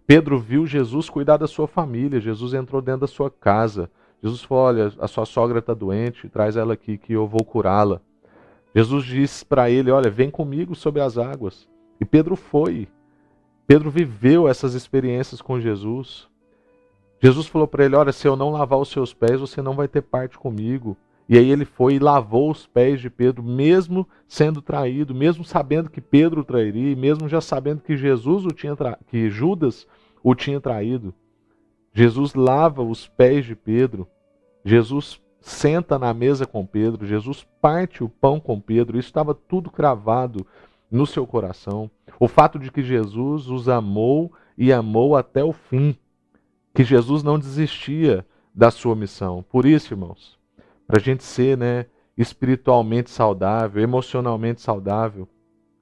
Pedro 0.06 0.38
viu 0.38 0.67
Jesus 0.67 1.10
cuidar 1.10 1.38
da 1.38 1.47
sua 1.47 1.69
família, 1.69 2.19
Jesus 2.19 2.54
entrou 2.54 2.82
dentro 2.82 3.02
da 3.02 3.08
sua 3.08 3.32
casa. 3.32 3.89
Jesus 4.21 4.43
falou: 4.43 4.65
Olha, 4.65 4.93
a 5.00 5.08
sua 5.08 5.26
sogra 5.26 5.60
está 5.60 5.73
doente, 5.73 6.28
traz 6.28 6.58
ela 6.58 6.73
aqui 6.73 6.97
que 6.97 7.13
eu 7.13 7.26
vou 7.26 7.45
curá-la. 7.45 8.02
Jesus 8.76 9.06
disse 9.06 9.45
para 9.45 9.69
ele: 9.69 9.89
Olha, 9.89 10.10
vem 10.10 10.30
comigo 10.30 10.76
sobre 10.76 11.02
as 11.02 11.17
águas. 11.17 11.65
E 12.00 12.04
Pedro 12.04 12.36
foi. 12.36 12.89
Pedro 13.65 13.89
viveu 13.89 14.50
essas 14.50 14.73
experiências 14.73 15.41
com 15.41 15.60
Jesus. 15.60 16.28
Jesus 17.21 17.47
falou 17.47 17.69
para 17.69 17.86
ele: 17.86 17.95
Olha, 17.95 18.12
se 18.12 18.28
eu 18.28 18.36
não 18.36 18.52
lavar 18.52 18.80
os 18.80 18.89
seus 18.89 19.13
pés, 19.13 19.39
você 19.39 19.62
não 19.62 19.73
vai 19.73 19.88
ter 19.88 20.02
parte 20.02 20.38
comigo. 20.38 20.97
E 21.29 21.37
aí 21.37 21.51
ele 21.51 21.65
foi 21.65 21.95
e 21.95 21.99
lavou 21.99 22.49
os 22.49 22.65
pés 22.65 23.01
de 23.01 23.09
Pedro, 23.09 23.43
mesmo 23.43 24.07
sendo 24.27 24.61
traído, 24.61 25.13
mesmo 25.13 25.43
sabendo 25.43 25.89
que 25.89 25.99
Pedro 25.99 26.41
o 26.41 26.45
trairia, 26.45 26.95
mesmo 26.95 27.27
já 27.27 27.41
sabendo 27.41 27.81
que 27.81 27.97
Jesus 27.97 28.45
o 28.45 28.49
tinha 28.49 28.75
tra... 28.75 28.97
que 29.07 29.29
Judas 29.29 29.85
o 30.23 30.33
tinha 30.33 30.61
traído. 30.61 31.13
Jesus 31.93 32.33
lava 32.33 32.81
os 32.81 33.07
pés 33.07 33.45
de 33.45 33.55
Pedro. 33.55 34.07
Jesus 34.63 35.21
senta 35.41 35.97
na 35.97 36.13
mesa 36.13 36.45
com 36.45 36.65
Pedro, 36.65 37.05
Jesus 37.05 37.45
parte 37.61 38.03
o 38.03 38.09
pão 38.09 38.39
com 38.39 38.59
Pedro, 38.59 38.97
isso 38.97 39.07
estava 39.07 39.33
tudo 39.33 39.69
cravado 39.69 40.45
no 40.91 41.05
seu 41.05 41.25
coração. 41.25 41.89
O 42.19 42.27
fato 42.27 42.57
de 42.59 42.71
que 42.71 42.81
Jesus 42.81 43.47
os 43.47 43.69
amou 43.69 44.31
e 44.57 44.71
amou 44.73 45.15
até 45.15 45.43
o 45.43 45.53
fim, 45.53 45.95
que 46.73 46.83
Jesus 46.83 47.23
não 47.23 47.39
desistia 47.39 48.25
da 48.53 48.71
sua 48.71 48.95
missão. 48.95 49.43
Por 49.49 49.65
isso, 49.65 49.93
irmãos, 49.93 50.37
para 50.88 50.97
a 50.97 51.02
gente 51.02 51.23
ser 51.23 51.58
né, 51.58 51.86
espiritualmente 52.17 53.10
saudável, 53.10 53.84
emocionalmente 53.84 54.62
saudável, 54.62 55.28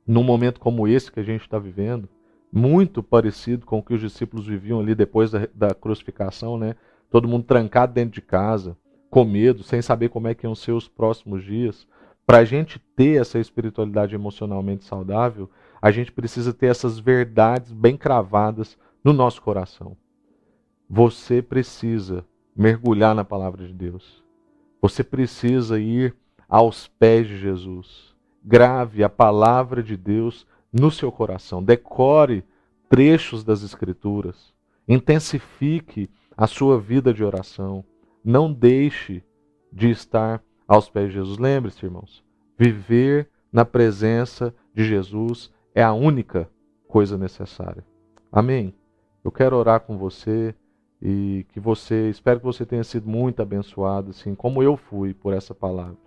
num 0.06 0.24
momento 0.24 0.60
como 0.60 0.88
esse 0.88 1.12
que 1.12 1.20
a 1.20 1.24
gente 1.24 1.42
está 1.42 1.60
vivendo, 1.60 2.10
muito 2.52 3.04
parecido 3.04 3.66
com 3.66 3.80
o 3.80 3.84
que 3.84 3.94
os 3.94 4.02
discípulos 4.02 4.48
viviam 4.48 4.80
ali 4.80 4.96
depois 4.96 5.32
da, 5.32 5.48
da 5.54 5.76
crucificação, 5.76 6.58
né? 6.58 6.76
Todo 7.10 7.28
mundo 7.28 7.44
trancado 7.44 7.94
dentro 7.94 8.14
de 8.14 8.22
casa, 8.22 8.78
com 9.10 9.24
medo, 9.24 9.64
sem 9.64 9.82
saber 9.82 10.10
como 10.10 10.28
é 10.28 10.34
que 10.34 10.46
iam 10.46 10.56
ser 10.56 10.72
os 10.72 10.88
próximos 10.88 11.44
dias. 11.44 11.88
Para 12.26 12.40
a 12.40 12.46
gente 12.46 12.80
ter 12.96 13.22
essa 13.22 13.40
espiritualidade 13.40 14.16
emocionalmente 14.16 14.84
saudável, 14.84 15.50
a 15.82 15.92
gente 15.92 16.12
precisa 16.12 16.54
ter 16.54 16.68
essas 16.68 16.98
verdades 16.98 17.72
bem 17.72 17.96
cravadas 17.96 18.78
no 19.04 19.14
nosso 19.14 19.42
coração. 19.42 19.96
Você 20.90 21.42
precisa 21.42 22.26
mergulhar 22.56 23.14
na 23.14 23.24
palavra 23.24 23.68
de 23.68 23.74
Deus. 23.74 24.25
Você 24.82 25.04
precisa 25.04 25.80
ir 25.80 26.16
aos 26.48 26.88
pés 26.88 27.28
de 27.28 27.38
Jesus. 27.38 28.16
Grave 28.44 29.04
a 29.04 29.10
palavra 29.10 29.82
de 29.82 29.98
Deus 29.98 30.46
no 30.72 30.92
seu 30.92 31.12
coração. 31.12 31.64
Decore 31.64 32.44
trechos 32.90 33.44
das 33.44 33.64
Escrituras. 33.64 34.54
Intensifique 34.88 36.10
a 36.38 36.48
sua 36.48 36.80
vida 36.80 37.14
de 37.14 37.24
oração. 37.24 37.84
Não 38.24 38.52
deixe 38.52 39.24
de 39.72 39.90
estar 39.90 40.44
aos 40.68 40.90
pés 40.90 41.10
de 41.10 41.16
Jesus. 41.16 41.38
Lembre-se, 41.38 41.86
irmãos, 41.86 42.24
viver 42.58 43.30
na 43.52 43.66
presença 43.66 44.54
de 44.74 44.84
Jesus 44.84 45.52
é 45.74 45.84
a 45.84 45.94
única 45.94 46.50
coisa 46.88 47.18
necessária. 47.18 47.84
Amém. 48.32 48.74
Eu 49.24 49.32
quero 49.32 49.56
orar 49.56 49.82
com 49.82 49.98
você 49.98 50.54
e 51.08 51.46
que 51.54 51.60
você, 51.60 52.10
espero 52.10 52.40
que 52.40 52.46
você 52.48 52.66
tenha 52.66 52.84
sido 52.84 53.08
muito 53.08 53.40
abençoado, 53.40 54.10
assim 54.10 54.34
como 54.34 54.64
eu 54.64 54.76
fui 54.76 55.14
por 55.14 55.36
essa 55.36 55.54
palavra. 55.54 55.98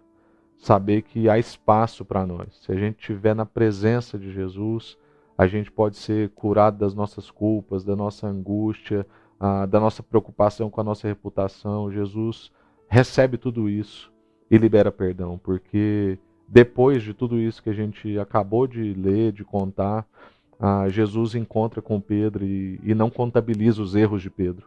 Saber 0.56 1.02
que 1.02 1.30
há 1.30 1.38
espaço 1.38 2.04
para 2.04 2.26
nós. 2.26 2.48
Se 2.64 2.72
a 2.72 2.74
gente 2.74 2.98
estiver 2.98 3.32
na 3.32 3.46
presença 3.46 4.18
de 4.18 4.32
Jesus, 4.32 4.98
a 5.36 5.46
gente 5.46 5.70
pode 5.70 5.96
ser 5.96 6.30
curado 6.30 6.78
das 6.78 6.96
nossas 6.96 7.30
culpas, 7.30 7.84
da 7.84 7.94
nossa 7.94 8.26
angústia, 8.26 9.06
ah, 9.38 9.66
da 9.66 9.78
nossa 9.78 10.02
preocupação 10.02 10.68
com 10.68 10.80
a 10.80 10.84
nossa 10.84 11.06
reputação. 11.06 11.92
Jesus 11.92 12.50
recebe 12.88 13.38
tudo 13.38 13.68
isso 13.68 14.12
e 14.50 14.58
libera 14.58 14.90
perdão, 14.90 15.38
porque 15.38 16.18
depois 16.48 17.04
de 17.04 17.14
tudo 17.14 17.38
isso 17.38 17.62
que 17.62 17.70
a 17.70 17.74
gente 17.74 18.18
acabou 18.18 18.66
de 18.66 18.94
ler, 18.94 19.30
de 19.30 19.44
contar, 19.44 20.04
ah, 20.58 20.88
Jesus 20.88 21.36
encontra 21.36 21.80
com 21.80 22.00
Pedro 22.00 22.44
e, 22.44 22.80
e 22.82 22.96
não 22.96 23.08
contabiliza 23.08 23.80
os 23.80 23.94
erros 23.94 24.22
de 24.22 24.28
Pedro. 24.28 24.66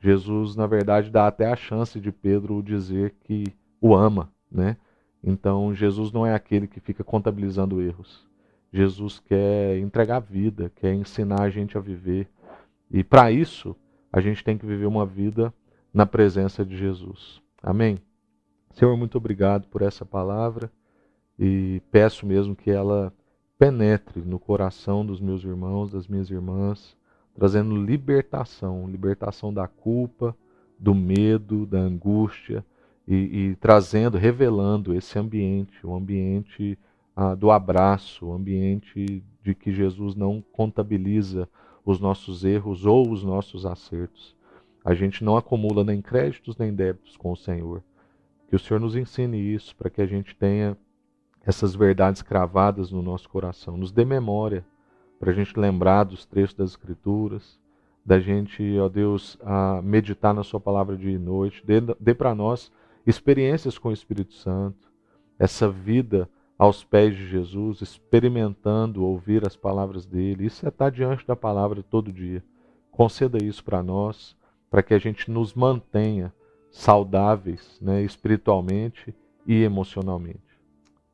Jesus, 0.00 0.56
na 0.56 0.66
verdade, 0.66 1.10
dá 1.10 1.26
até 1.26 1.46
a 1.46 1.56
chance 1.56 2.00
de 2.00 2.10
Pedro 2.10 2.62
dizer 2.62 3.14
que 3.24 3.44
o 3.80 3.94
ama, 3.94 4.32
né? 4.50 4.76
Então, 5.22 5.74
Jesus 5.74 6.10
não 6.10 6.26
é 6.26 6.34
aquele 6.34 6.66
que 6.66 6.80
fica 6.80 7.04
contabilizando 7.04 7.82
erros. 7.82 8.26
Jesus 8.72 9.20
quer 9.20 9.78
entregar 9.78 10.20
vida, 10.20 10.72
quer 10.76 10.94
ensinar 10.94 11.42
a 11.42 11.50
gente 11.50 11.76
a 11.76 11.80
viver. 11.80 12.28
E 12.90 13.04
para 13.04 13.30
isso, 13.30 13.76
a 14.12 14.20
gente 14.20 14.42
tem 14.42 14.56
que 14.56 14.64
viver 14.64 14.86
uma 14.86 15.04
vida 15.04 15.52
na 15.92 16.06
presença 16.06 16.64
de 16.64 16.76
Jesus. 16.76 17.42
Amém? 17.62 17.98
Senhor, 18.72 18.96
muito 18.96 19.18
obrigado 19.18 19.68
por 19.68 19.82
essa 19.82 20.06
palavra 20.06 20.70
e 21.38 21.82
peço 21.90 22.24
mesmo 22.24 22.56
que 22.56 22.70
ela 22.70 23.12
penetre 23.58 24.22
no 24.22 24.38
coração 24.38 25.04
dos 25.04 25.20
meus 25.20 25.44
irmãos, 25.44 25.90
das 25.90 26.06
minhas 26.06 26.30
irmãs, 26.30 26.96
trazendo 27.34 27.76
libertação 27.76 28.88
libertação 28.88 29.52
da 29.52 29.66
culpa, 29.66 30.36
do 30.78 30.94
medo, 30.94 31.66
da 31.66 31.78
angústia 31.78 32.64
e, 33.06 33.14
e 33.14 33.56
trazendo, 33.56 34.16
revelando 34.16 34.94
esse 34.94 35.18
ambiente, 35.18 35.86
o 35.86 35.94
ambiente 35.94 36.78
ah, 37.14 37.34
do 37.34 37.50
abraço, 37.50 38.26
o 38.26 38.32
ambiente 38.32 39.22
de 39.42 39.54
que 39.54 39.72
Jesus 39.72 40.14
não 40.14 40.42
contabiliza 40.52 41.48
os 41.84 42.00
nossos 42.00 42.44
erros 42.44 42.86
ou 42.86 43.10
os 43.10 43.22
nossos 43.22 43.66
acertos. 43.66 44.36
A 44.84 44.94
gente 44.94 45.22
não 45.22 45.36
acumula 45.36 45.84
nem 45.84 46.00
créditos 46.00 46.56
nem 46.56 46.72
débitos 46.72 47.16
com 47.16 47.32
o 47.32 47.36
Senhor. 47.36 47.82
Que 48.48 48.56
o 48.56 48.58
Senhor 48.58 48.80
nos 48.80 48.96
ensine 48.96 49.38
isso 49.38 49.76
para 49.76 49.90
que 49.90 50.00
a 50.00 50.06
gente 50.06 50.34
tenha 50.34 50.76
essas 51.44 51.74
verdades 51.74 52.22
cravadas 52.22 52.90
no 52.90 53.02
nosso 53.02 53.28
coração. 53.28 53.76
Nos 53.76 53.92
dê 53.92 54.04
memória 54.04 54.64
para 55.20 55.30
a 55.30 55.34
gente 55.34 55.60
lembrar 55.60 56.04
dos 56.04 56.24
trechos 56.24 56.54
das 56.54 56.70
Escrituras, 56.70 57.60
da 58.04 58.18
gente, 58.18 58.78
ó 58.78 58.88
Deus, 58.88 59.38
meditar 59.84 60.32
na 60.32 60.42
Sua 60.42 60.58
palavra 60.58 60.96
dia 60.96 61.12
e 61.12 61.18
noite. 61.18 61.62
Dê, 61.64 61.80
dê 62.00 62.14
para 62.14 62.34
nós 62.34 62.72
experiências 63.06 63.76
com 63.76 63.90
o 63.90 63.92
Espírito 63.92 64.32
Santo, 64.32 64.90
essa 65.38 65.70
vida 65.70 66.28
aos 66.58 66.82
pés 66.82 67.14
de 67.14 67.28
Jesus, 67.28 67.80
experimentando 67.82 69.04
ouvir 69.04 69.46
as 69.46 69.56
palavras 69.56 70.06
dele. 70.06 70.46
Isso 70.46 70.64
é 70.64 70.70
estar 70.70 70.90
diante 70.90 71.26
da 71.26 71.36
palavra 71.36 71.82
todo 71.82 72.12
dia. 72.12 72.42
Conceda 72.90 73.42
isso 73.42 73.62
para 73.62 73.82
nós, 73.82 74.36
para 74.70 74.82
que 74.82 74.94
a 74.94 74.98
gente 74.98 75.30
nos 75.30 75.54
mantenha 75.54 76.32
saudáveis 76.70 77.78
né, 77.80 78.02
espiritualmente 78.02 79.14
e 79.46 79.62
emocionalmente. 79.62 80.40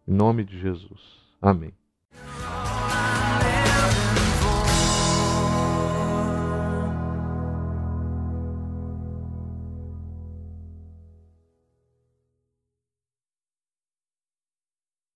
Em 0.07 0.15
nome 0.15 0.45
de 0.45 0.59
Jesus. 0.59 1.25
Amém. 1.41 1.73